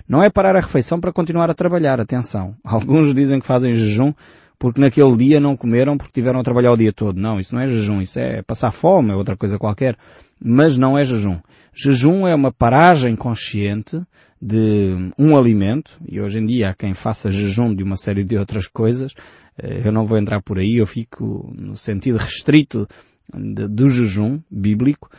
Não 0.07 0.23
é 0.23 0.29
parar 0.29 0.55
a 0.55 0.59
refeição 0.59 0.99
para 0.99 1.13
continuar 1.13 1.49
a 1.49 1.53
trabalhar, 1.53 1.99
atenção. 1.99 2.55
Alguns 2.63 3.13
dizem 3.13 3.39
que 3.39 3.45
fazem 3.45 3.75
jejum 3.75 4.13
porque 4.59 4.81
naquele 4.81 5.15
dia 5.15 5.39
não 5.39 5.55
comeram 5.55 5.97
porque 5.97 6.13
tiveram 6.13 6.39
a 6.39 6.43
trabalhar 6.43 6.71
o 6.71 6.77
dia 6.77 6.91
todo. 6.91 7.19
Não, 7.19 7.39
isso 7.39 7.53
não 7.53 7.61
é 7.61 7.67
jejum, 7.67 8.01
isso 8.01 8.19
é 8.19 8.41
passar 8.41 8.71
fome, 8.71 9.11
é 9.11 9.15
outra 9.15 9.37
coisa 9.37 9.57
qualquer. 9.57 9.97
Mas 10.43 10.77
não 10.77 10.97
é 10.97 11.03
jejum. 11.03 11.39
Jejum 11.73 12.27
é 12.27 12.33
uma 12.33 12.51
paragem 12.51 13.15
consciente 13.15 14.01
de 14.41 15.11
um 15.17 15.35
alimento, 15.37 15.99
e 16.07 16.21
hoje 16.21 16.39
em 16.39 16.45
dia 16.45 16.69
há 16.69 16.73
quem 16.73 16.93
faça 16.93 17.31
jejum 17.31 17.73
de 17.73 17.83
uma 17.83 17.95
série 17.95 18.23
de 18.23 18.37
outras 18.37 18.67
coisas. 18.67 19.13
Eh, 19.57 19.81
eu 19.85 19.91
não 19.91 20.05
vou 20.05 20.17
entrar 20.17 20.41
por 20.41 20.59
aí, 20.59 20.77
eu 20.77 20.85
fico 20.85 21.51
no 21.55 21.75
sentido 21.75 22.17
restrito 22.17 22.87
do 23.33 23.89
jejum 23.89 24.39
bíblico 24.49 25.09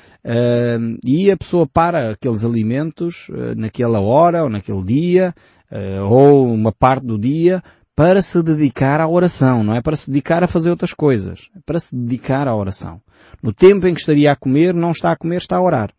e 1.04 1.30
a 1.30 1.36
pessoa 1.36 1.66
para 1.66 2.12
aqueles 2.12 2.44
alimentos 2.44 3.28
uh, 3.28 3.54
naquela 3.54 4.00
hora 4.00 4.44
ou 4.44 4.48
naquele 4.48 4.82
dia 4.82 5.34
uh, 5.70 6.04
ou 6.04 6.52
uma 6.52 6.72
parte 6.72 7.04
do 7.04 7.18
dia 7.18 7.62
para 7.98 8.22
se 8.22 8.40
dedicar 8.44 9.00
à 9.00 9.08
oração, 9.08 9.64
não 9.64 9.74
é 9.74 9.82
para 9.82 9.96
se 9.96 10.08
dedicar 10.08 10.44
a 10.44 10.46
fazer 10.46 10.70
outras 10.70 10.94
coisas, 10.94 11.50
é 11.56 11.58
para 11.66 11.80
se 11.80 11.96
dedicar 11.96 12.46
à 12.46 12.54
oração. 12.54 13.02
No 13.42 13.52
tempo 13.52 13.88
em 13.88 13.92
que 13.92 13.98
estaria 13.98 14.30
a 14.30 14.36
comer, 14.36 14.72
não 14.72 14.92
está 14.92 15.10
a 15.10 15.16
comer, 15.16 15.38
está 15.38 15.56
a 15.56 15.60
orar. 15.60 15.90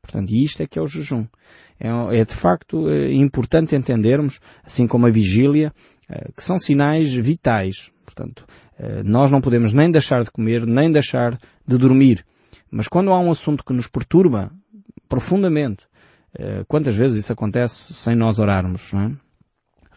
Portanto, 0.00 0.30
isto 0.30 0.62
é 0.62 0.66
que 0.68 0.78
é 0.78 0.82
o 0.82 0.86
jejum. 0.86 1.26
É, 1.80 2.20
é 2.20 2.24
de 2.24 2.36
facto 2.36 2.88
é 2.88 3.12
importante 3.14 3.74
entendermos, 3.74 4.38
assim 4.64 4.86
como 4.86 5.08
a 5.08 5.10
vigília, 5.10 5.72
que 6.36 6.44
são 6.44 6.56
sinais 6.56 7.12
vitais. 7.12 7.90
Portanto, 8.04 8.46
eh, 8.78 9.02
nós 9.02 9.32
não 9.32 9.40
podemos 9.40 9.72
nem 9.72 9.90
deixar 9.90 10.22
de 10.22 10.30
comer, 10.30 10.64
nem 10.64 10.92
deixar 10.92 11.36
de 11.66 11.76
dormir. 11.76 12.24
Mas 12.70 12.86
quando 12.86 13.10
há 13.10 13.18
um 13.18 13.32
assunto 13.32 13.64
que 13.64 13.72
nos 13.72 13.88
perturba 13.88 14.52
profundamente, 15.08 15.88
eh, 16.32 16.62
quantas 16.68 16.94
vezes 16.94 17.24
isso 17.24 17.32
acontece 17.32 17.92
sem 17.92 18.14
nós 18.14 18.38
orarmos, 18.38 18.92
não 18.92 19.00
é? 19.02 19.29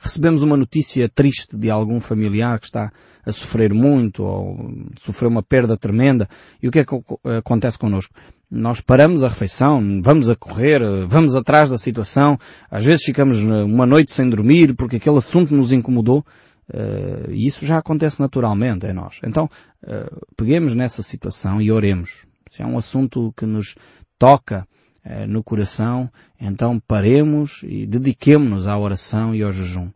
Recebemos 0.04 0.44
uma 0.44 0.58
notícia 0.58 1.08
triste 1.08 1.56
de 1.56 1.70
algum 1.70 2.02
familiar 2.02 2.60
que 2.60 2.66
está 2.66 2.92
a 3.26 3.32
sofrer 3.32 3.74
muito 3.74 4.22
ou 4.22 4.58
sofreu 5.00 5.30
uma 5.30 5.42
perda 5.42 5.78
tremenda. 5.78 6.28
E 6.62 6.68
o 6.68 6.72
que 6.72 6.80
é 6.80 6.86
que 6.86 6.94
acontece 7.38 7.80
connosco? 7.80 8.14
Nós 8.52 8.82
paramos 8.82 9.24
a 9.24 9.30
refeição, 9.30 10.02
vamos 10.04 10.30
a 10.30 10.36
correr, 10.36 10.82
vamos 11.08 11.38
atrás 11.38 11.70
da 11.70 11.78
situação, 11.78 12.38
às 12.70 12.84
vezes 12.84 13.06
ficamos 13.06 13.40
uma 13.40 13.86
noite 13.86 14.12
sem 14.12 14.30
dormir 14.30 14.76
porque 14.76 14.98
aquele 14.98 15.18
assunto 15.18 15.56
nos 15.56 15.72
incomodou 15.72 16.26
Uh, 16.74 17.30
e 17.30 17.46
isso 17.46 17.66
já 17.66 17.78
acontece 17.78 18.22
naturalmente 18.22 18.86
em 18.88 18.94
nós. 18.94 19.20
Então, 19.22 19.50
uh, 19.84 20.26
peguemos 20.38 20.74
nessa 20.76 21.04
situação 21.04 21.62
e 21.62 21.70
oremos. 21.70 22.26
Se 22.50 22.64
é 22.64 22.66
um 22.66 22.78
assunto 22.78 23.34
que 23.36 23.46
nos 23.46 23.76
toca 24.18 24.66
uh, 25.06 25.28
no 25.28 25.44
coração, 25.44 26.10
então 26.40 26.80
paremos 26.80 27.62
e 27.64 27.86
dediquemos-nos 27.86 28.68
à 28.68 28.78
oração 28.78 29.34
e 29.34 29.44
ao 29.44 29.52
jejum. 29.52 29.90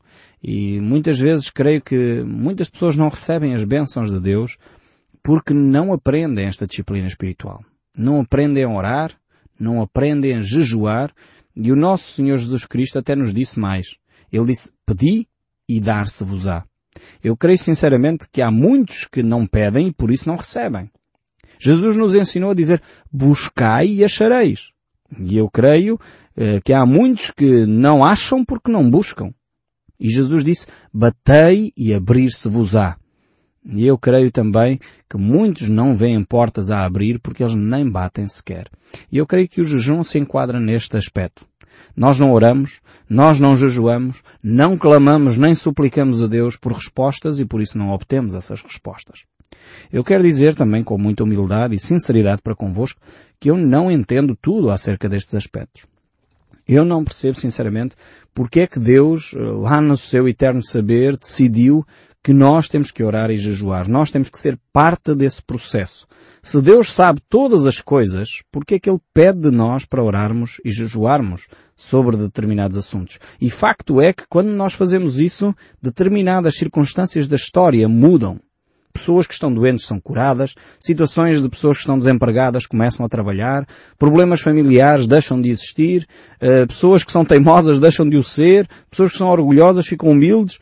E 0.43 0.79
muitas 0.79 1.19
vezes 1.19 1.49
creio 1.49 1.81
que 1.81 2.23
muitas 2.23 2.69
pessoas 2.69 2.95
não 2.95 3.09
recebem 3.09 3.53
as 3.53 3.63
bênçãos 3.63 4.11
de 4.11 4.19
Deus 4.19 4.57
porque 5.23 5.53
não 5.53 5.91
aprendem 5.91 6.45
esta 6.45 6.67
disciplina 6.67 7.07
espiritual. 7.07 7.63
Não 7.97 8.21
aprendem 8.21 8.63
a 8.63 8.69
orar, 8.69 9.11
não 9.59 9.81
aprendem 9.81 10.37
a 10.37 10.41
jejuar, 10.41 11.11
e 11.55 11.71
o 11.71 11.75
nosso 11.75 12.13
Senhor 12.13 12.37
Jesus 12.37 12.65
Cristo 12.65 12.99
até 12.99 13.15
nos 13.15 13.33
disse 13.33 13.59
mais. 13.59 13.97
Ele 14.31 14.45
disse, 14.45 14.71
pedi 14.85 15.27
e 15.67 15.81
dar-se-vos-á. 15.81 16.63
Eu 17.23 17.35
creio 17.35 17.57
sinceramente 17.57 18.27
que 18.31 18.41
há 18.41 18.51
muitos 18.51 19.05
que 19.05 19.23
não 19.23 19.45
pedem 19.45 19.87
e 19.87 19.93
por 19.93 20.11
isso 20.11 20.29
não 20.29 20.35
recebem. 20.35 20.89
Jesus 21.59 21.97
nos 21.97 22.13
ensinou 22.13 22.51
a 22.51 22.55
dizer, 22.55 22.81
buscai 23.11 23.87
e 23.87 24.05
achareis. 24.05 24.71
E 25.19 25.37
eu 25.37 25.49
creio 25.49 25.99
eh, 26.35 26.59
que 26.63 26.73
há 26.73 26.85
muitos 26.85 27.31
que 27.31 27.65
não 27.65 28.03
acham 28.03 28.43
porque 28.43 28.71
não 28.71 28.89
buscam. 28.89 29.33
E 29.99 30.09
Jesus 30.09 30.43
disse, 30.43 30.67
batei 30.93 31.71
e 31.75 31.93
abrir-se-vos-á. 31.93 32.97
E 33.65 33.85
eu 33.85 33.97
creio 33.97 34.31
também 34.31 34.79
que 35.09 35.17
muitos 35.17 35.67
não 35.67 35.95
veem 35.95 36.23
portas 36.23 36.71
a 36.71 36.85
abrir 36.85 37.19
porque 37.19 37.43
eles 37.43 37.55
nem 37.55 37.89
batem 37.89 38.27
sequer. 38.27 38.69
E 39.11 39.17
eu 39.17 39.25
creio 39.25 39.47
que 39.47 39.59
o 39.59 39.65
jejum 39.65 40.03
se 40.03 40.19
enquadra 40.19 40.59
neste 40.59 40.95
aspecto. 40.95 41.45
Nós 41.95 42.19
não 42.19 42.31
oramos, 42.31 42.79
nós 43.09 43.39
não 43.39 43.55
jejuamos, 43.55 44.21
não 44.43 44.77
clamamos 44.77 45.37
nem 45.37 45.55
suplicamos 45.55 46.21
a 46.21 46.27
Deus 46.27 46.55
por 46.55 46.73
respostas 46.73 47.39
e 47.39 47.45
por 47.45 47.61
isso 47.61 47.77
não 47.77 47.91
obtemos 47.91 48.35
essas 48.35 48.61
respostas. 48.61 49.25
Eu 49.91 50.03
quero 50.03 50.23
dizer 50.23 50.53
também 50.55 50.83
com 50.83 50.97
muita 50.97 51.23
humildade 51.23 51.75
e 51.75 51.79
sinceridade 51.79 52.41
para 52.41 52.55
convosco 52.55 52.99
que 53.39 53.49
eu 53.49 53.57
não 53.57 53.89
entendo 53.91 54.37
tudo 54.39 54.69
acerca 54.69 55.09
destes 55.09 55.35
aspectos. 55.35 55.85
Eu 56.67 56.83
não 56.83 57.03
percebo 57.03 57.39
sinceramente 57.39 57.95
porque 58.33 58.61
é 58.61 58.67
que 58.67 58.79
Deus, 58.79 59.33
lá 59.33 59.81
no 59.81 59.95
seu 59.95 60.27
eterno 60.27 60.61
saber, 60.63 61.17
decidiu 61.17 61.85
que 62.23 62.33
nós 62.33 62.67
temos 62.67 62.91
que 62.91 63.03
orar 63.03 63.29
e 63.31 63.37
jejuar. 63.37 63.87
Nós 63.87 64.11
temos 64.11 64.29
que 64.29 64.39
ser 64.39 64.59
parte 64.73 65.15
desse 65.15 65.41
processo. 65.41 66.05
Se 66.41 66.61
Deus 66.61 66.93
sabe 66.93 67.21
todas 67.29 67.65
as 67.65 67.81
coisas, 67.81 68.41
por 68.51 68.65
que 68.65 68.75
é 68.75 68.79
que 68.79 68.89
Ele 68.89 68.99
pede 69.13 69.39
de 69.39 69.51
nós 69.51 69.85
para 69.85 70.03
orarmos 70.03 70.61
e 70.63 70.71
jejuarmos 70.71 71.47
sobre 71.75 72.15
determinados 72.17 72.77
assuntos? 72.77 73.19
E 73.39 73.49
facto 73.49 73.99
é 73.99 74.13
que 74.13 74.23
quando 74.29 74.49
nós 74.49 74.73
fazemos 74.73 75.19
isso, 75.19 75.53
determinadas 75.81 76.55
circunstâncias 76.55 77.27
da 77.27 77.35
história 77.35 77.87
mudam. 77.87 78.39
Pessoas 78.93 79.27
que 79.27 79.33
estão 79.33 79.53
doentes 79.53 79.85
são 79.85 79.99
curadas, 79.99 80.55
situações 80.79 81.39
de 81.39 81.47
pessoas 81.47 81.77
que 81.77 81.81
estão 81.81 81.99
desempregadas 81.99 82.65
começam 82.65 83.05
a 83.05 83.09
trabalhar, 83.09 83.67
problemas 83.97 84.41
familiares 84.41 85.05
deixam 85.05 85.39
de 85.39 85.49
existir, 85.49 86.07
eh, 86.39 86.65
pessoas 86.65 87.03
que 87.03 87.11
são 87.11 87.23
teimosas 87.23 87.79
deixam 87.79 88.09
de 88.09 88.17
o 88.17 88.23
ser, 88.23 88.67
pessoas 88.89 89.11
que 89.11 89.17
são 89.17 89.29
orgulhosas 89.29 89.85
ficam 89.85 90.09
humildes, 90.09 90.57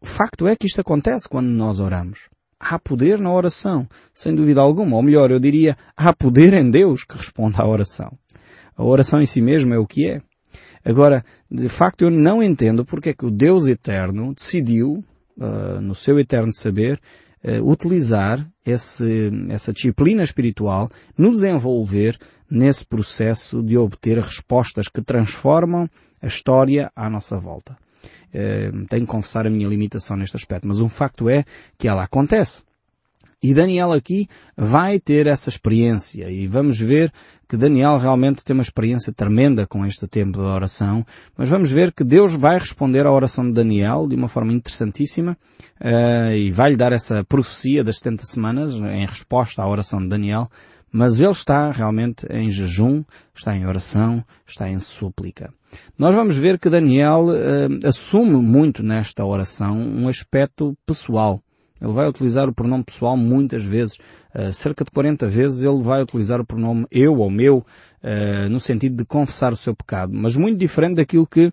o 0.00 0.06
facto 0.06 0.46
é 0.46 0.54
que 0.54 0.66
isto 0.66 0.80
acontece 0.80 1.28
quando 1.28 1.48
nós 1.48 1.80
oramos. 1.80 2.28
Há 2.58 2.78
poder 2.78 3.18
na 3.18 3.32
oração, 3.32 3.88
sem 4.14 4.34
dúvida 4.34 4.60
alguma. 4.60 4.96
Ou 4.96 5.02
melhor, 5.02 5.30
eu 5.30 5.38
diria, 5.38 5.76
há 5.96 6.12
poder 6.12 6.52
em 6.54 6.70
Deus 6.70 7.04
que 7.04 7.16
responde 7.16 7.60
à 7.60 7.66
oração. 7.66 8.16
A 8.76 8.84
oração 8.84 9.20
em 9.20 9.26
si 9.26 9.40
mesma 9.40 9.74
é 9.74 9.78
o 9.78 9.86
que 9.86 10.08
é. 10.08 10.22
Agora, 10.84 11.24
de 11.50 11.68
facto, 11.68 12.02
eu 12.02 12.10
não 12.10 12.42
entendo 12.42 12.84
porque 12.84 13.10
é 13.10 13.14
que 13.14 13.26
o 13.26 13.30
Deus 13.30 13.66
Eterno 13.66 14.32
decidiu, 14.34 15.04
uh, 15.36 15.80
no 15.80 15.94
seu 15.94 16.18
eterno 16.18 16.52
saber, 16.52 17.00
uh, 17.42 17.68
utilizar 17.68 18.46
esse, 18.64 19.30
essa 19.48 19.72
disciplina 19.72 20.22
espiritual, 20.22 20.90
nos 21.18 21.42
envolver 21.42 22.18
nesse 22.48 22.86
processo 22.86 23.62
de 23.62 23.76
obter 23.76 24.18
respostas 24.18 24.88
que 24.88 25.02
transformam 25.02 25.88
a 26.22 26.26
história 26.26 26.90
à 26.94 27.10
nossa 27.10 27.38
volta. 27.38 27.76
Eh, 28.32 28.70
tenho 28.88 29.06
que 29.06 29.12
confessar 29.12 29.46
a 29.46 29.50
minha 29.50 29.68
limitação 29.68 30.16
neste 30.16 30.36
aspecto, 30.36 30.68
mas 30.68 30.80
um 30.80 30.88
facto 30.88 31.28
é 31.28 31.44
que 31.78 31.88
ela 31.88 32.02
acontece. 32.02 32.62
E 33.42 33.52
Daniel 33.52 33.92
aqui 33.92 34.26
vai 34.56 34.98
ter 34.98 35.26
essa 35.26 35.48
experiência 35.48 36.30
e 36.30 36.46
vamos 36.48 36.80
ver 36.80 37.12
que 37.48 37.56
Daniel 37.56 37.98
realmente 37.98 38.42
tem 38.42 38.54
uma 38.54 38.62
experiência 38.62 39.12
tremenda 39.12 39.66
com 39.66 39.86
este 39.86 40.06
tempo 40.08 40.38
da 40.38 40.54
oração, 40.54 41.06
mas 41.36 41.48
vamos 41.48 41.70
ver 41.70 41.92
que 41.92 42.02
Deus 42.02 42.34
vai 42.34 42.58
responder 42.58 43.06
à 43.06 43.12
oração 43.12 43.46
de 43.46 43.52
Daniel 43.52 44.08
de 44.08 44.16
uma 44.16 44.26
forma 44.26 44.52
interessantíssima 44.52 45.36
uh, 45.80 46.34
e 46.34 46.50
vai-lhe 46.50 46.76
dar 46.76 46.92
essa 46.92 47.22
profecia 47.24 47.84
das 47.84 47.98
70 47.98 48.24
semanas 48.24 48.74
em 48.74 49.06
resposta 49.06 49.62
à 49.62 49.68
oração 49.68 50.00
de 50.00 50.08
Daniel, 50.08 50.50
mas 50.92 51.20
ele 51.20 51.30
está 51.30 51.70
realmente 51.70 52.26
em 52.30 52.48
jejum, 52.48 53.04
está 53.34 53.56
em 53.56 53.66
oração, 53.66 54.24
está 54.46 54.68
em 54.68 54.80
súplica. 54.80 55.52
Nós 55.98 56.14
vamos 56.14 56.36
ver 56.36 56.58
que 56.58 56.70
Daniel 56.70 57.26
uh, 57.26 57.86
assume 57.86 58.36
muito 58.36 58.82
nesta 58.82 59.24
oração 59.24 59.76
um 59.76 60.08
aspecto 60.08 60.76
pessoal. 60.86 61.42
Ele 61.80 61.92
vai 61.92 62.08
utilizar 62.08 62.48
o 62.48 62.54
pronome 62.54 62.84
pessoal 62.84 63.16
muitas 63.16 63.64
vezes. 63.64 63.98
Uh, 64.34 64.52
cerca 64.52 64.84
de 64.84 64.90
40 64.90 65.26
vezes 65.26 65.62
ele 65.62 65.82
vai 65.82 66.02
utilizar 66.02 66.40
o 66.40 66.46
pronome 66.46 66.86
eu 66.90 67.14
ou 67.16 67.30
meu, 67.30 67.58
uh, 67.58 68.48
no 68.48 68.60
sentido 68.60 68.96
de 68.96 69.04
confessar 69.04 69.52
o 69.52 69.56
seu 69.56 69.74
pecado. 69.74 70.12
Mas 70.14 70.36
muito 70.36 70.58
diferente 70.58 70.96
daquilo 70.96 71.26
que 71.26 71.52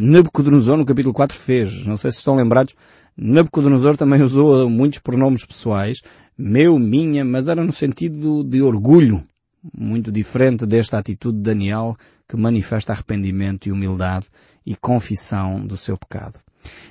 Nabucodonosor 0.00 0.76
no 0.76 0.86
capítulo 0.86 1.14
4 1.14 1.36
fez. 1.36 1.86
Não 1.86 1.96
sei 1.96 2.10
se 2.10 2.18
estão 2.18 2.34
lembrados. 2.34 2.74
Nabucodonosor 3.16 3.96
também 3.96 4.22
usou 4.22 4.68
muitos 4.68 4.98
pronomes 4.98 5.44
pessoais. 5.44 6.02
Meu, 6.36 6.78
minha, 6.78 7.24
mas 7.24 7.48
era 7.48 7.64
no 7.64 7.72
sentido 7.72 8.44
de 8.44 8.62
orgulho 8.62 9.24
muito 9.74 10.12
diferente 10.12 10.66
desta 10.66 10.98
atitude 10.98 11.38
de 11.38 11.44
Daniel, 11.44 11.96
que 12.28 12.36
manifesta 12.36 12.92
arrependimento 12.92 13.66
e 13.66 13.72
humildade 13.72 14.26
e 14.64 14.74
confissão 14.74 15.64
do 15.64 15.76
seu 15.76 15.96
pecado. 15.96 16.38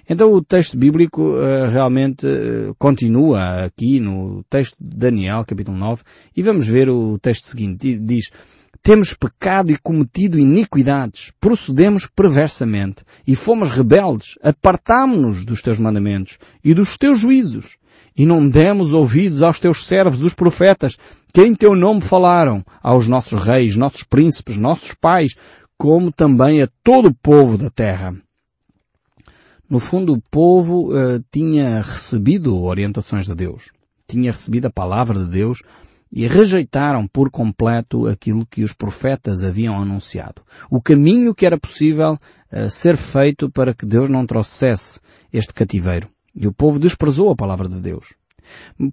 Então 0.09 0.31
o 0.31 0.41
texto 0.41 0.77
bíblico 0.77 1.21
uh, 1.21 1.67
realmente 1.69 2.25
uh, 2.25 2.73
continua 2.79 3.65
aqui 3.65 3.99
no 3.99 4.43
texto 4.49 4.77
de 4.79 4.95
Daniel, 4.95 5.43
capítulo 5.45 5.77
9, 5.77 6.03
e 6.35 6.41
vamos 6.41 6.67
ver 6.67 6.89
o 6.89 7.19
texto 7.19 7.45
seguinte. 7.45 7.99
Diz, 7.99 8.31
temos 8.85 9.15
pecado 9.15 9.71
e 9.71 9.77
cometido 9.79 10.37
iniquidades, 10.37 11.33
procedemos 11.41 12.05
perversamente, 12.05 13.03
e 13.25 13.35
fomos 13.35 13.71
rebeldes, 13.71 14.35
apartámo-nos 14.43 15.43
dos 15.43 15.63
teus 15.63 15.79
mandamentos 15.79 16.37
e 16.63 16.71
dos 16.71 16.95
teus 16.95 17.19
juízos 17.19 17.77
e 18.15 18.27
não 18.27 18.47
demos 18.47 18.93
ouvidos 18.93 19.41
aos 19.41 19.59
teus 19.59 19.87
servos, 19.87 20.21
os 20.21 20.35
profetas, 20.35 20.97
que 21.33 21.41
em 21.41 21.55
teu 21.55 21.75
nome 21.75 21.99
falaram 21.99 22.63
aos 22.79 23.07
nossos 23.07 23.43
reis, 23.43 23.75
nossos 23.75 24.03
príncipes, 24.03 24.55
nossos 24.55 24.93
pais, 24.93 25.35
como 25.79 26.11
também 26.11 26.61
a 26.61 26.69
todo 26.83 27.07
o 27.07 27.15
povo 27.15 27.57
da 27.57 27.71
terra. 27.71 28.15
No 29.67 29.79
fundo, 29.79 30.13
o 30.13 30.21
povo 30.29 30.93
uh, 30.93 31.25
tinha 31.31 31.81
recebido 31.81 32.61
orientações 32.61 33.25
de 33.25 33.33
Deus, 33.33 33.71
tinha 34.07 34.31
recebido 34.31 34.67
a 34.67 34.71
palavra 34.71 35.25
de 35.25 35.31
Deus 35.31 35.63
e 36.15 36.27
rejeitaram 36.27 37.05
por 37.05 37.29
completo 37.29 38.07
aquilo 38.07 38.45
que 38.45 38.63
os 38.63 38.71
profetas 38.71 39.43
haviam 39.43 39.77
anunciado. 39.77 40.41
O 40.71 40.81
caminho 40.81 41.35
que 41.35 41.45
era 41.45 41.59
possível 41.59 42.13
uh, 42.13 42.69
ser 42.69 42.95
feito 42.95 43.51
para 43.51 43.73
que 43.73 43.85
Deus 43.85 44.09
não 44.09 44.25
trouxesse 44.25 45.01
este 45.33 45.53
cativeiro. 45.53 46.07
E 46.33 46.47
o 46.47 46.53
povo 46.53 46.79
desprezou 46.79 47.29
a 47.29 47.35
palavra 47.35 47.67
de 47.67 47.81
Deus. 47.81 48.13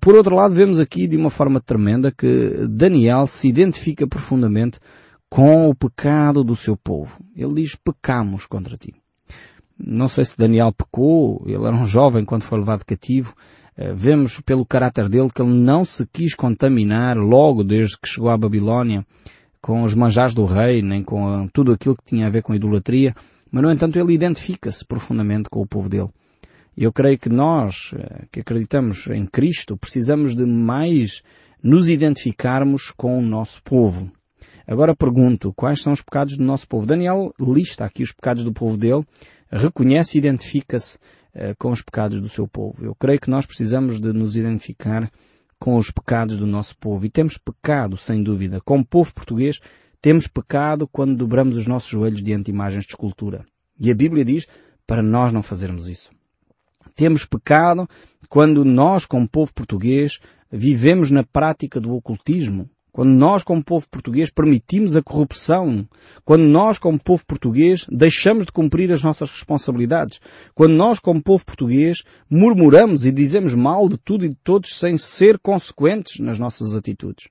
Por 0.00 0.16
outro 0.16 0.34
lado, 0.34 0.54
vemos 0.54 0.80
aqui 0.80 1.06
de 1.06 1.16
uma 1.16 1.30
forma 1.30 1.60
tremenda 1.60 2.10
que 2.10 2.66
Daniel 2.68 3.26
se 3.26 3.46
identifica 3.46 4.06
profundamente 4.06 4.80
com 5.28 5.68
o 5.68 5.74
pecado 5.74 6.42
do 6.42 6.56
seu 6.56 6.76
povo. 6.76 7.22
Ele 7.36 7.54
diz, 7.54 7.76
pecamos 7.76 8.46
contra 8.46 8.76
ti. 8.76 8.94
Não 9.78 10.08
sei 10.08 10.24
se 10.24 10.38
Daniel 10.38 10.72
pecou, 10.72 11.42
ele 11.46 11.64
era 11.64 11.74
um 11.74 11.86
jovem 11.86 12.24
quando 12.24 12.42
foi 12.42 12.58
levado 12.58 12.84
cativo. 12.84 13.34
Eh, 13.76 13.92
vemos 13.94 14.40
pelo 14.40 14.66
caráter 14.66 15.08
dele 15.08 15.30
que 15.34 15.40
ele 15.40 15.52
não 15.52 15.84
se 15.84 16.06
quis 16.12 16.34
contaminar 16.34 17.16
logo 17.16 17.64
desde 17.64 17.98
que 17.98 18.08
chegou 18.08 18.30
à 18.30 18.36
Babilónia 18.36 19.06
com 19.60 19.82
os 19.82 19.94
manjares 19.94 20.34
do 20.34 20.44
rei, 20.44 20.82
nem 20.82 21.02
com 21.02 21.46
tudo 21.48 21.72
aquilo 21.72 21.96
que 21.96 22.04
tinha 22.04 22.26
a 22.26 22.30
ver 22.30 22.42
com 22.42 22.52
a 22.52 22.56
idolatria, 22.56 23.14
mas 23.50 23.62
no 23.62 23.70
entanto 23.70 23.98
ele 23.98 24.12
identifica-se 24.12 24.84
profundamente 24.84 25.48
com 25.48 25.60
o 25.60 25.66
povo 25.66 25.88
dele. 25.88 26.08
Eu 26.76 26.92
creio 26.92 27.18
que 27.18 27.28
nós, 27.28 27.92
eh, 27.94 28.24
que 28.30 28.40
acreditamos 28.40 29.06
em 29.08 29.24
Cristo, 29.26 29.76
precisamos 29.76 30.34
de 30.34 30.44
mais 30.44 31.22
nos 31.62 31.88
identificarmos 31.88 32.90
com 32.90 33.18
o 33.18 33.22
nosso 33.22 33.62
povo. 33.62 34.10
Agora 34.66 34.96
pergunto, 34.96 35.52
quais 35.52 35.82
são 35.82 35.92
os 35.92 36.00
pecados 36.02 36.36
do 36.36 36.44
nosso 36.44 36.66
povo? 36.66 36.86
Daniel 36.86 37.32
lista 37.40 37.84
aqui 37.84 38.02
os 38.02 38.12
pecados 38.12 38.42
do 38.42 38.52
povo 38.52 38.76
dele, 38.76 39.04
reconhece 39.50 40.16
e 40.16 40.18
identifica-se 40.18 40.98
com 41.58 41.70
os 41.70 41.82
pecados 41.82 42.20
do 42.20 42.28
seu 42.28 42.46
povo. 42.46 42.84
Eu 42.84 42.94
creio 42.94 43.20
que 43.20 43.30
nós 43.30 43.46
precisamos 43.46 44.00
de 44.00 44.12
nos 44.12 44.36
identificar 44.36 45.10
com 45.58 45.76
os 45.76 45.90
pecados 45.90 46.38
do 46.38 46.46
nosso 46.46 46.76
povo. 46.76 47.06
E 47.06 47.10
temos 47.10 47.38
pecado, 47.38 47.96
sem 47.96 48.22
dúvida. 48.22 48.60
Como 48.60 48.84
povo 48.84 49.14
português, 49.14 49.60
temos 50.00 50.26
pecado 50.26 50.88
quando 50.88 51.16
dobramos 51.16 51.56
os 51.56 51.66
nossos 51.68 51.88
joelhos 51.88 52.22
diante 52.22 52.46
de 52.46 52.50
imagens 52.50 52.84
de 52.84 52.90
escultura. 52.90 53.44
E 53.78 53.90
a 53.90 53.94
Bíblia 53.94 54.24
diz 54.24 54.46
para 54.86 55.02
nós 55.02 55.32
não 55.32 55.42
fazermos 55.42 55.88
isso. 55.88 56.10
Temos 56.96 57.24
pecado 57.24 57.88
quando 58.28 58.64
nós, 58.64 59.06
como 59.06 59.28
povo 59.28 59.54
português, 59.54 60.18
vivemos 60.50 61.10
na 61.10 61.22
prática 61.22 61.80
do 61.80 61.94
ocultismo. 61.94 62.68
Quando 62.92 63.10
nós, 63.10 63.42
como 63.42 63.64
povo 63.64 63.88
português, 63.88 64.30
permitimos 64.30 64.96
a 64.96 65.02
corrupção. 65.02 65.88
Quando 66.26 66.42
nós, 66.42 66.76
como 66.76 67.02
povo 67.02 67.24
português, 67.26 67.86
deixamos 67.90 68.44
de 68.44 68.52
cumprir 68.52 68.92
as 68.92 69.02
nossas 69.02 69.30
responsabilidades. 69.30 70.20
Quando 70.54 70.74
nós, 70.74 70.98
como 70.98 71.22
povo 71.22 71.42
português, 71.42 72.02
murmuramos 72.28 73.06
e 73.06 73.10
dizemos 73.10 73.54
mal 73.54 73.88
de 73.88 73.96
tudo 73.96 74.26
e 74.26 74.28
de 74.28 74.36
todos 74.44 74.78
sem 74.78 74.98
ser 74.98 75.38
consequentes 75.38 76.20
nas 76.20 76.38
nossas 76.38 76.74
atitudes. 76.74 77.30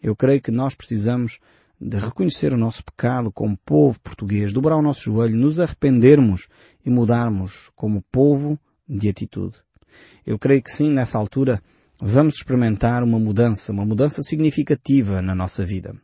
Eu 0.00 0.14
creio 0.14 0.40
que 0.40 0.52
nós 0.52 0.76
precisamos 0.76 1.40
de 1.80 1.96
reconhecer 1.96 2.52
o 2.52 2.56
nosso 2.56 2.84
pecado 2.84 3.32
como 3.32 3.58
povo 3.58 4.00
português, 4.00 4.52
dobrar 4.52 4.76
o 4.76 4.82
nosso 4.82 5.02
joelho, 5.02 5.36
nos 5.36 5.58
arrependermos 5.58 6.46
e 6.86 6.90
mudarmos 6.90 7.70
como 7.74 8.00
povo 8.12 8.56
de 8.88 9.08
atitude. 9.08 9.56
Eu 10.24 10.38
creio 10.38 10.62
que 10.62 10.70
sim, 10.70 10.90
nessa 10.90 11.18
altura, 11.18 11.60
vamos 12.00 12.34
experimentar 12.36 13.02
uma 13.02 13.18
mudança, 13.18 13.72
uma 13.72 13.84
mudança 13.84 14.22
significativa 14.22 15.20
na 15.20 15.34
nossa 15.34 15.64
vida. 15.64 15.94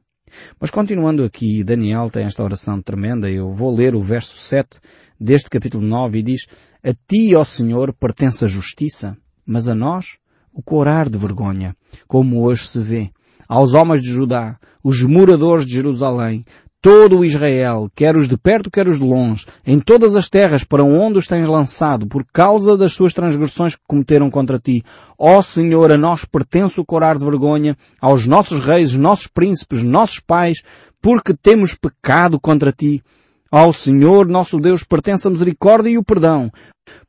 Mas 0.61 0.71
continuando 0.71 1.23
aqui, 1.23 1.63
Daniel 1.63 2.11
tem 2.11 2.25
esta 2.25 2.43
oração 2.43 2.83
tremenda, 2.83 3.31
eu 3.31 3.53
vou 3.53 3.75
ler 3.75 3.95
o 3.95 4.03
verso 4.03 4.37
7 4.37 4.81
deste 5.21 5.49
capítulo 5.49 5.87
9 5.87 6.19
e 6.19 6.23
diz, 6.23 6.47
A 6.83 6.93
ti, 6.93 7.35
ó 7.37 7.45
Senhor, 7.45 7.95
pertence 7.95 8.45
a 8.45 8.49
justiça, 8.49 9.17
mas 9.47 9.69
a 9.69 9.75
nós 9.75 10.19
o 10.53 10.63
corar 10.63 11.09
de 11.09 11.19
vergonha, 11.19 11.77
como 12.09 12.43
hoje 12.43 12.67
se 12.67 12.79
vê. 12.79 13.11
Aos 13.49 13.75
homens 13.75 14.01
de 14.01 14.11
Judá, 14.11 14.59
os 14.83 15.03
moradores 15.03 15.67
de 15.67 15.75
Jerusalém, 15.75 16.45
todo 16.85 17.21
o 17.21 17.25
Israel, 17.25 17.91
quer 17.97 18.15
os 18.15 18.29
de 18.29 18.37
perto, 18.37 18.71
quer 18.71 18.87
os 18.87 18.99
de 18.99 19.07
longe, 19.07 19.47
em 19.67 19.81
todas 19.81 20.15
as 20.17 20.29
terras 20.29 20.65
para 20.65 20.85
onde 20.85 21.17
os 21.17 21.27
tens 21.27 21.49
lançado, 21.49 22.07
por 22.07 22.27
causa 22.31 22.77
das 22.77 22.93
suas 22.93 23.15
transgressões 23.15 23.75
que 23.75 23.81
cometeram 23.89 24.31
contra 24.31 24.59
ti. 24.59 24.85
Ó 25.19 25.41
Senhor, 25.41 25.91
a 25.91 25.97
nós 25.97 26.27
pertence 26.27 26.79
o 26.79 26.85
corar 26.85 27.17
de 27.17 27.25
vergonha, 27.25 27.75
aos 27.99 28.27
nossos 28.27 28.61
reis, 28.61 28.95
nossos 28.95 29.27
príncipes, 29.27 29.83
nossos 29.83 30.21
pais, 30.21 30.63
porque 31.01 31.33
temos 31.33 31.75
pecado 31.75 32.39
contra 32.39 32.71
ti. 32.71 33.03
Ao 33.51 33.73
Senhor 33.73 34.29
nosso 34.29 34.61
Deus 34.61 34.85
pertence 34.85 35.27
a 35.27 35.31
misericórdia 35.31 35.89
e 35.89 35.97
o 35.97 36.05
perdão, 36.05 36.51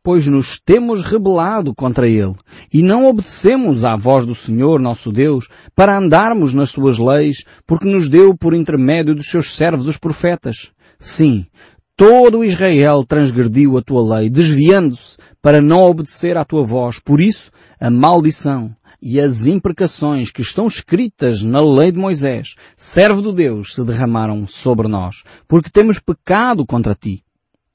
pois 0.03 0.27
nos 0.27 0.59
temos 0.59 1.01
rebelado 1.01 1.73
contra 1.73 2.07
Ele, 2.07 2.35
e 2.73 2.81
não 2.81 3.07
obedecemos 3.07 3.83
à 3.83 3.95
voz 3.95 4.25
do 4.25 4.35
Senhor 4.35 4.79
nosso 4.79 5.11
Deus, 5.11 5.47
para 5.75 5.97
andarmos 5.97 6.53
nas 6.53 6.69
suas 6.69 6.97
leis, 6.97 7.43
porque 7.65 7.88
nos 7.88 8.09
deu 8.09 8.35
por 8.38 8.53
intermédio 8.53 9.15
dos 9.15 9.27
seus 9.27 9.55
servos 9.55 9.88
os 9.88 9.97
profetas. 9.97 10.71
Sim, 10.99 11.45
todo 11.97 12.43
Israel 12.43 13.03
transgrediu 13.03 13.77
a 13.77 13.81
tua 13.81 14.17
lei, 14.17 14.29
desviando-se 14.29 15.17
para 15.41 15.61
não 15.61 15.83
obedecer 15.83 16.38
à 16.38 16.45
tua 16.45 16.65
voz. 16.65 16.99
Por 16.99 17.19
isso, 17.19 17.51
a 17.79 17.89
maldição, 17.89 18.75
e 19.01 19.19
as 19.19 19.45
imprecações 19.45 20.31
que 20.31 20.41
estão 20.41 20.67
escritas 20.67 21.43
na 21.43 21.61
lei 21.61 21.91
de 21.91 21.99
Moisés, 21.99 22.55
servo 22.75 23.21
de 23.21 23.33
Deus, 23.33 23.73
se 23.73 23.83
derramaram 23.83 24.47
sobre 24.47 24.88
nós, 24.88 25.23
porque 25.47 25.69
temos 25.69 25.99
pecado 25.99 26.65
contra 26.65 26.95
ti. 26.95 27.24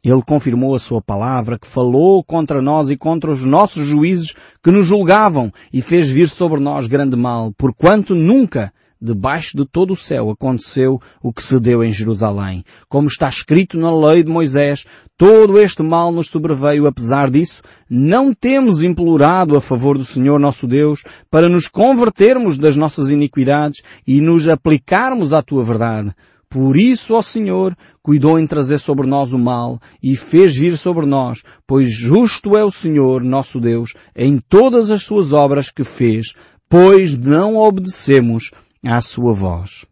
Ele 0.02 0.22
confirmou 0.22 0.74
a 0.74 0.78
sua 0.78 1.02
palavra, 1.02 1.58
que 1.58 1.66
falou 1.66 2.24
contra 2.24 2.62
nós 2.62 2.90
e 2.90 2.96
contra 2.96 3.30
os 3.30 3.44
nossos 3.44 3.86
juízes 3.86 4.34
que 4.62 4.70
nos 4.70 4.86
julgavam 4.86 5.52
e 5.72 5.82
fez 5.82 6.10
vir 6.10 6.28
sobre 6.28 6.58
nós 6.60 6.86
grande 6.86 7.16
mal, 7.16 7.52
porquanto 7.56 8.14
nunca 8.14 8.72
debaixo 9.00 9.56
de 9.56 9.64
todo 9.64 9.92
o 9.92 9.96
céu 9.96 10.30
aconteceu 10.30 11.00
o 11.22 11.32
que 11.32 11.42
se 11.42 11.58
deu 11.58 11.82
em 11.82 11.92
Jerusalém. 11.92 12.62
Como 12.88 13.08
está 13.08 13.28
escrito 13.28 13.78
na 13.78 13.94
lei 13.94 14.22
de 14.22 14.30
Moisés, 14.30 14.84
todo 15.16 15.58
este 15.58 15.82
mal 15.82 16.12
nos 16.12 16.28
sobreveio. 16.28 16.86
Apesar 16.86 17.30
disso, 17.30 17.62
não 17.88 18.34
temos 18.34 18.82
implorado 18.82 19.56
a 19.56 19.60
favor 19.60 19.96
do 19.96 20.04
Senhor 20.04 20.38
nosso 20.38 20.66
Deus 20.66 21.02
para 21.30 21.48
nos 21.48 21.66
convertermos 21.66 22.58
das 22.58 22.76
nossas 22.76 23.10
iniquidades 23.10 23.82
e 24.06 24.20
nos 24.20 24.46
aplicarmos 24.46 25.32
à 25.32 25.42
tua 25.42 25.64
verdade. 25.64 26.14
Por 26.50 26.76
isso, 26.76 27.14
ó 27.14 27.22
Senhor, 27.22 27.76
cuidou 28.02 28.36
em 28.36 28.44
trazer 28.44 28.78
sobre 28.78 29.06
nós 29.06 29.32
o 29.32 29.38
mal 29.38 29.78
e 30.02 30.16
fez 30.16 30.56
vir 30.56 30.76
sobre 30.76 31.06
nós, 31.06 31.44
pois 31.64 31.92
justo 31.92 32.56
é 32.56 32.64
o 32.64 32.72
Senhor, 32.72 33.22
nosso 33.22 33.60
Deus, 33.60 33.94
em 34.16 34.40
todas 34.48 34.90
as 34.90 35.04
suas 35.04 35.32
obras 35.32 35.70
que 35.70 35.84
fez, 35.84 36.34
pois 36.68 37.16
não 37.16 37.56
obedecemos 37.56 38.50
à 38.84 39.00
sua 39.00 39.32
voz. 39.32 39.86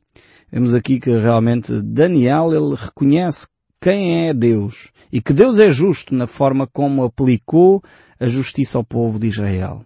Vemos 0.50 0.74
aqui 0.74 0.98
que 0.98 1.10
realmente 1.10 1.80
Daniel 1.80 2.52
ele 2.52 2.74
reconhece 2.74 3.46
quem 3.80 4.26
é 4.26 4.34
Deus 4.34 4.90
e 5.12 5.20
que 5.20 5.32
Deus 5.32 5.60
é 5.60 5.70
justo 5.70 6.12
na 6.12 6.26
forma 6.26 6.66
como 6.66 7.04
aplicou 7.04 7.80
a 8.18 8.26
justiça 8.26 8.78
ao 8.78 8.84
povo 8.84 9.20
de 9.20 9.28
Israel. 9.28 9.84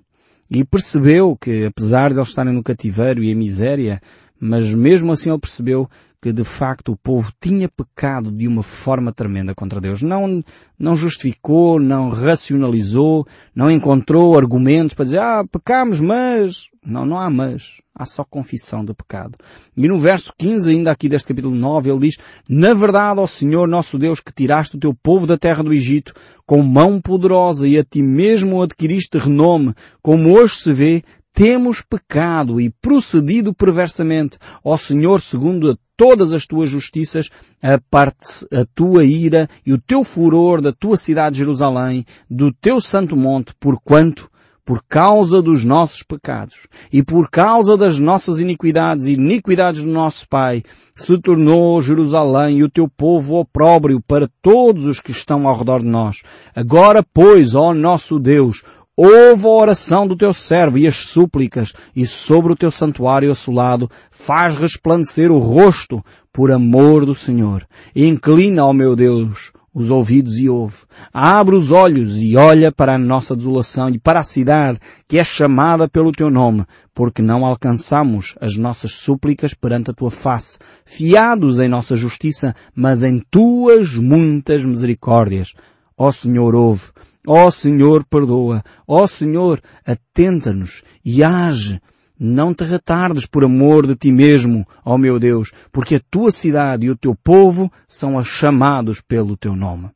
E 0.50 0.64
percebeu 0.64 1.36
que 1.36 1.66
apesar 1.66 2.10
de 2.10 2.18
eles 2.18 2.28
estarem 2.28 2.54
no 2.54 2.62
cativeiro 2.62 3.22
e 3.22 3.30
a 3.30 3.36
miséria, 3.36 4.00
mas 4.40 4.72
mesmo 4.72 5.12
assim 5.12 5.28
ele 5.28 5.38
percebeu 5.38 5.88
que 6.22 6.32
de 6.32 6.44
facto 6.44 6.92
o 6.92 6.96
povo 6.96 7.32
tinha 7.40 7.68
pecado 7.68 8.30
de 8.30 8.46
uma 8.46 8.62
forma 8.62 9.12
tremenda 9.12 9.56
contra 9.56 9.80
Deus. 9.80 10.02
Não, 10.02 10.40
não 10.78 10.94
justificou, 10.94 11.80
não 11.80 12.10
racionalizou, 12.10 13.26
não 13.52 13.68
encontrou 13.68 14.38
argumentos 14.38 14.94
para 14.94 15.04
dizer, 15.04 15.18
ah, 15.18 15.44
pecamos, 15.50 15.98
mas... 15.98 16.70
Não, 16.84 17.06
não 17.06 17.18
há 17.18 17.30
mas. 17.30 17.80
Há 17.94 18.04
só 18.04 18.24
confissão 18.24 18.84
de 18.84 18.92
pecado. 18.92 19.38
E 19.76 19.86
no 19.86 20.00
verso 20.00 20.32
15 20.36 20.68
ainda 20.68 20.90
aqui 20.90 21.08
deste 21.08 21.28
capítulo 21.28 21.54
9 21.54 21.90
ele 21.90 22.00
diz, 22.00 22.18
Na 22.48 22.74
verdade, 22.74 23.20
ó 23.20 23.26
Senhor 23.26 23.68
nosso 23.68 23.98
Deus, 23.98 24.18
que 24.18 24.32
tiraste 24.32 24.76
o 24.76 24.80
teu 24.80 24.92
povo 24.92 25.24
da 25.24 25.38
terra 25.38 25.62
do 25.62 25.72
Egito 25.72 26.12
com 26.44 26.60
mão 26.62 27.00
poderosa 27.00 27.68
e 27.68 27.78
a 27.78 27.84
ti 27.84 28.02
mesmo 28.02 28.62
adquiriste 28.62 29.16
renome, 29.16 29.74
como 30.02 30.36
hoje 30.36 30.56
se 30.56 30.72
vê, 30.72 31.02
temos 31.32 31.80
pecado 31.80 32.60
e 32.60 32.70
procedido 32.70 33.54
perversamente. 33.54 34.38
Ó 34.62 34.76
Senhor, 34.76 35.20
segundo 35.20 35.70
a 35.70 35.76
todas 35.96 36.32
as 36.32 36.46
tuas 36.46 36.68
justiças, 36.68 37.30
aparte 37.62 38.46
a 38.52 38.64
tua 38.74 39.04
ira 39.04 39.48
e 39.64 39.72
o 39.72 39.80
teu 39.80 40.04
furor 40.04 40.60
da 40.60 40.72
tua 40.72 40.96
cidade 40.96 41.38
Jerusalém, 41.38 42.04
do 42.30 42.52
teu 42.52 42.80
santo 42.80 43.16
monte, 43.16 43.54
porquanto, 43.58 44.30
por 44.64 44.82
causa 44.88 45.42
dos 45.42 45.64
nossos 45.64 46.02
pecados 46.02 46.68
e 46.92 47.02
por 47.02 47.28
causa 47.30 47.76
das 47.76 47.98
nossas 47.98 48.38
iniquidades 48.38 49.06
e 49.06 49.14
iniquidades 49.14 49.82
do 49.82 49.90
nosso 49.90 50.28
Pai, 50.28 50.62
se 50.94 51.18
tornou 51.18 51.82
Jerusalém 51.82 52.58
e 52.58 52.64
o 52.64 52.70
teu 52.70 52.88
povo 52.88 53.40
opróbrio 53.40 54.00
para 54.00 54.28
todos 54.40 54.86
os 54.86 55.00
que 55.00 55.10
estão 55.10 55.48
ao 55.48 55.58
redor 55.58 55.80
de 55.80 55.88
nós. 55.88 56.22
Agora, 56.54 57.04
pois, 57.12 57.54
ó 57.54 57.74
nosso 57.74 58.20
Deus, 58.20 58.62
Ouve 58.94 59.46
a 59.46 59.48
oração 59.48 60.06
do 60.06 60.14
teu 60.14 60.34
servo 60.34 60.76
e 60.76 60.86
as 60.86 60.96
súplicas, 60.96 61.72
e 61.96 62.06
sobre 62.06 62.52
o 62.52 62.56
teu 62.56 62.70
santuário 62.70 63.32
assolado 63.32 63.90
faz 64.10 64.54
resplandecer 64.54 65.32
o 65.32 65.38
rosto 65.38 66.04
por 66.30 66.52
amor 66.52 67.06
do 67.06 67.14
Senhor. 67.14 67.66
Inclina, 67.96 68.66
ó 68.66 68.72
meu 68.74 68.94
Deus, 68.94 69.50
os 69.72 69.88
ouvidos 69.88 70.36
e 70.36 70.46
ouve. 70.46 70.76
Abre 71.10 71.54
os 71.54 71.70
olhos 71.70 72.16
e 72.16 72.36
olha 72.36 72.70
para 72.70 72.96
a 72.96 72.98
nossa 72.98 73.34
desolação 73.34 73.88
e 73.88 73.98
para 73.98 74.20
a 74.20 74.24
cidade 74.24 74.78
que 75.08 75.18
é 75.18 75.24
chamada 75.24 75.88
pelo 75.88 76.12
teu 76.12 76.28
nome, 76.28 76.66
porque 76.94 77.22
não 77.22 77.46
alcançamos 77.46 78.34
as 78.42 78.58
nossas 78.58 78.92
súplicas 78.92 79.54
perante 79.54 79.90
a 79.90 79.94
tua 79.94 80.10
face, 80.10 80.58
fiados 80.84 81.60
em 81.60 81.68
nossa 81.68 81.96
justiça, 81.96 82.54
mas 82.74 83.02
em 83.02 83.22
tuas 83.30 83.94
muitas 83.94 84.66
misericórdias. 84.66 85.54
Ó 86.04 86.10
Senhor, 86.10 86.52
ouve. 86.52 86.90
Ó 87.24 87.48
Senhor, 87.48 88.04
perdoa. 88.04 88.64
Ó 88.88 89.06
Senhor, 89.06 89.62
atenta-nos 89.86 90.82
e 91.04 91.22
age. 91.22 91.80
Não 92.18 92.52
te 92.52 92.64
retardes 92.64 93.24
por 93.24 93.44
amor 93.44 93.86
de 93.86 93.94
ti 93.94 94.10
mesmo, 94.10 94.66
ó 94.84 94.98
meu 94.98 95.20
Deus, 95.20 95.52
porque 95.70 95.94
a 95.94 96.00
tua 96.10 96.32
cidade 96.32 96.86
e 96.86 96.90
o 96.90 96.96
teu 96.96 97.14
povo 97.14 97.70
são 97.86 98.22
chamados 98.24 99.00
pelo 99.00 99.36
teu 99.36 99.54
nome. 99.54 99.90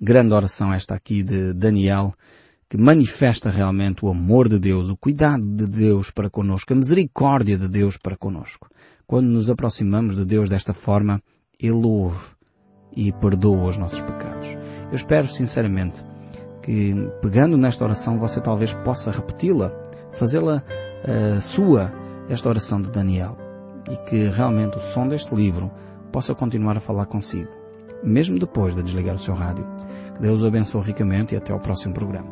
Grande 0.00 0.32
oração 0.32 0.72
esta 0.72 0.94
aqui 0.94 1.24
de 1.24 1.52
Daniel, 1.52 2.14
que 2.68 2.76
manifesta 2.76 3.50
realmente 3.50 4.04
o 4.04 4.10
amor 4.10 4.48
de 4.48 4.60
Deus, 4.60 4.90
o 4.90 4.96
cuidado 4.96 5.42
de 5.42 5.66
Deus 5.66 6.12
para 6.12 6.30
conosco, 6.30 6.72
a 6.72 6.76
misericórdia 6.76 7.58
de 7.58 7.66
Deus 7.66 7.96
para 7.96 8.16
conosco. 8.16 8.68
Quando 9.08 9.26
nos 9.26 9.50
aproximamos 9.50 10.14
de 10.14 10.24
Deus 10.24 10.48
desta 10.48 10.72
forma, 10.72 11.20
Ele 11.58 11.84
ouve 11.84 12.38
e 12.96 13.12
perdoa 13.12 13.68
os 13.68 13.78
nossos 13.78 14.00
pecados. 14.00 14.56
Eu 14.90 14.96
espero 14.96 15.28
sinceramente 15.28 16.04
que 16.62 16.94
pegando 17.20 17.56
nesta 17.56 17.84
oração 17.84 18.18
você 18.18 18.40
talvez 18.40 18.72
possa 18.72 19.10
repeti-la, 19.10 19.72
fazê-la 20.12 20.62
uh, 21.04 21.40
sua, 21.40 21.92
esta 22.28 22.48
oração 22.48 22.80
de 22.80 22.90
Daniel, 22.90 23.36
e 23.90 23.96
que 24.08 24.28
realmente 24.28 24.76
o 24.76 24.80
som 24.80 25.06
deste 25.06 25.34
livro 25.34 25.70
possa 26.10 26.34
continuar 26.34 26.76
a 26.76 26.80
falar 26.80 27.06
consigo, 27.06 27.50
mesmo 28.02 28.38
depois 28.38 28.74
de 28.74 28.82
desligar 28.82 29.14
o 29.14 29.18
seu 29.18 29.34
rádio. 29.34 29.64
Que 30.16 30.22
Deus 30.22 30.42
o 30.42 30.46
abençoe 30.46 30.82
ricamente 30.82 31.34
e 31.34 31.38
até 31.38 31.52
ao 31.52 31.60
próximo 31.60 31.94
programa. 31.94 32.26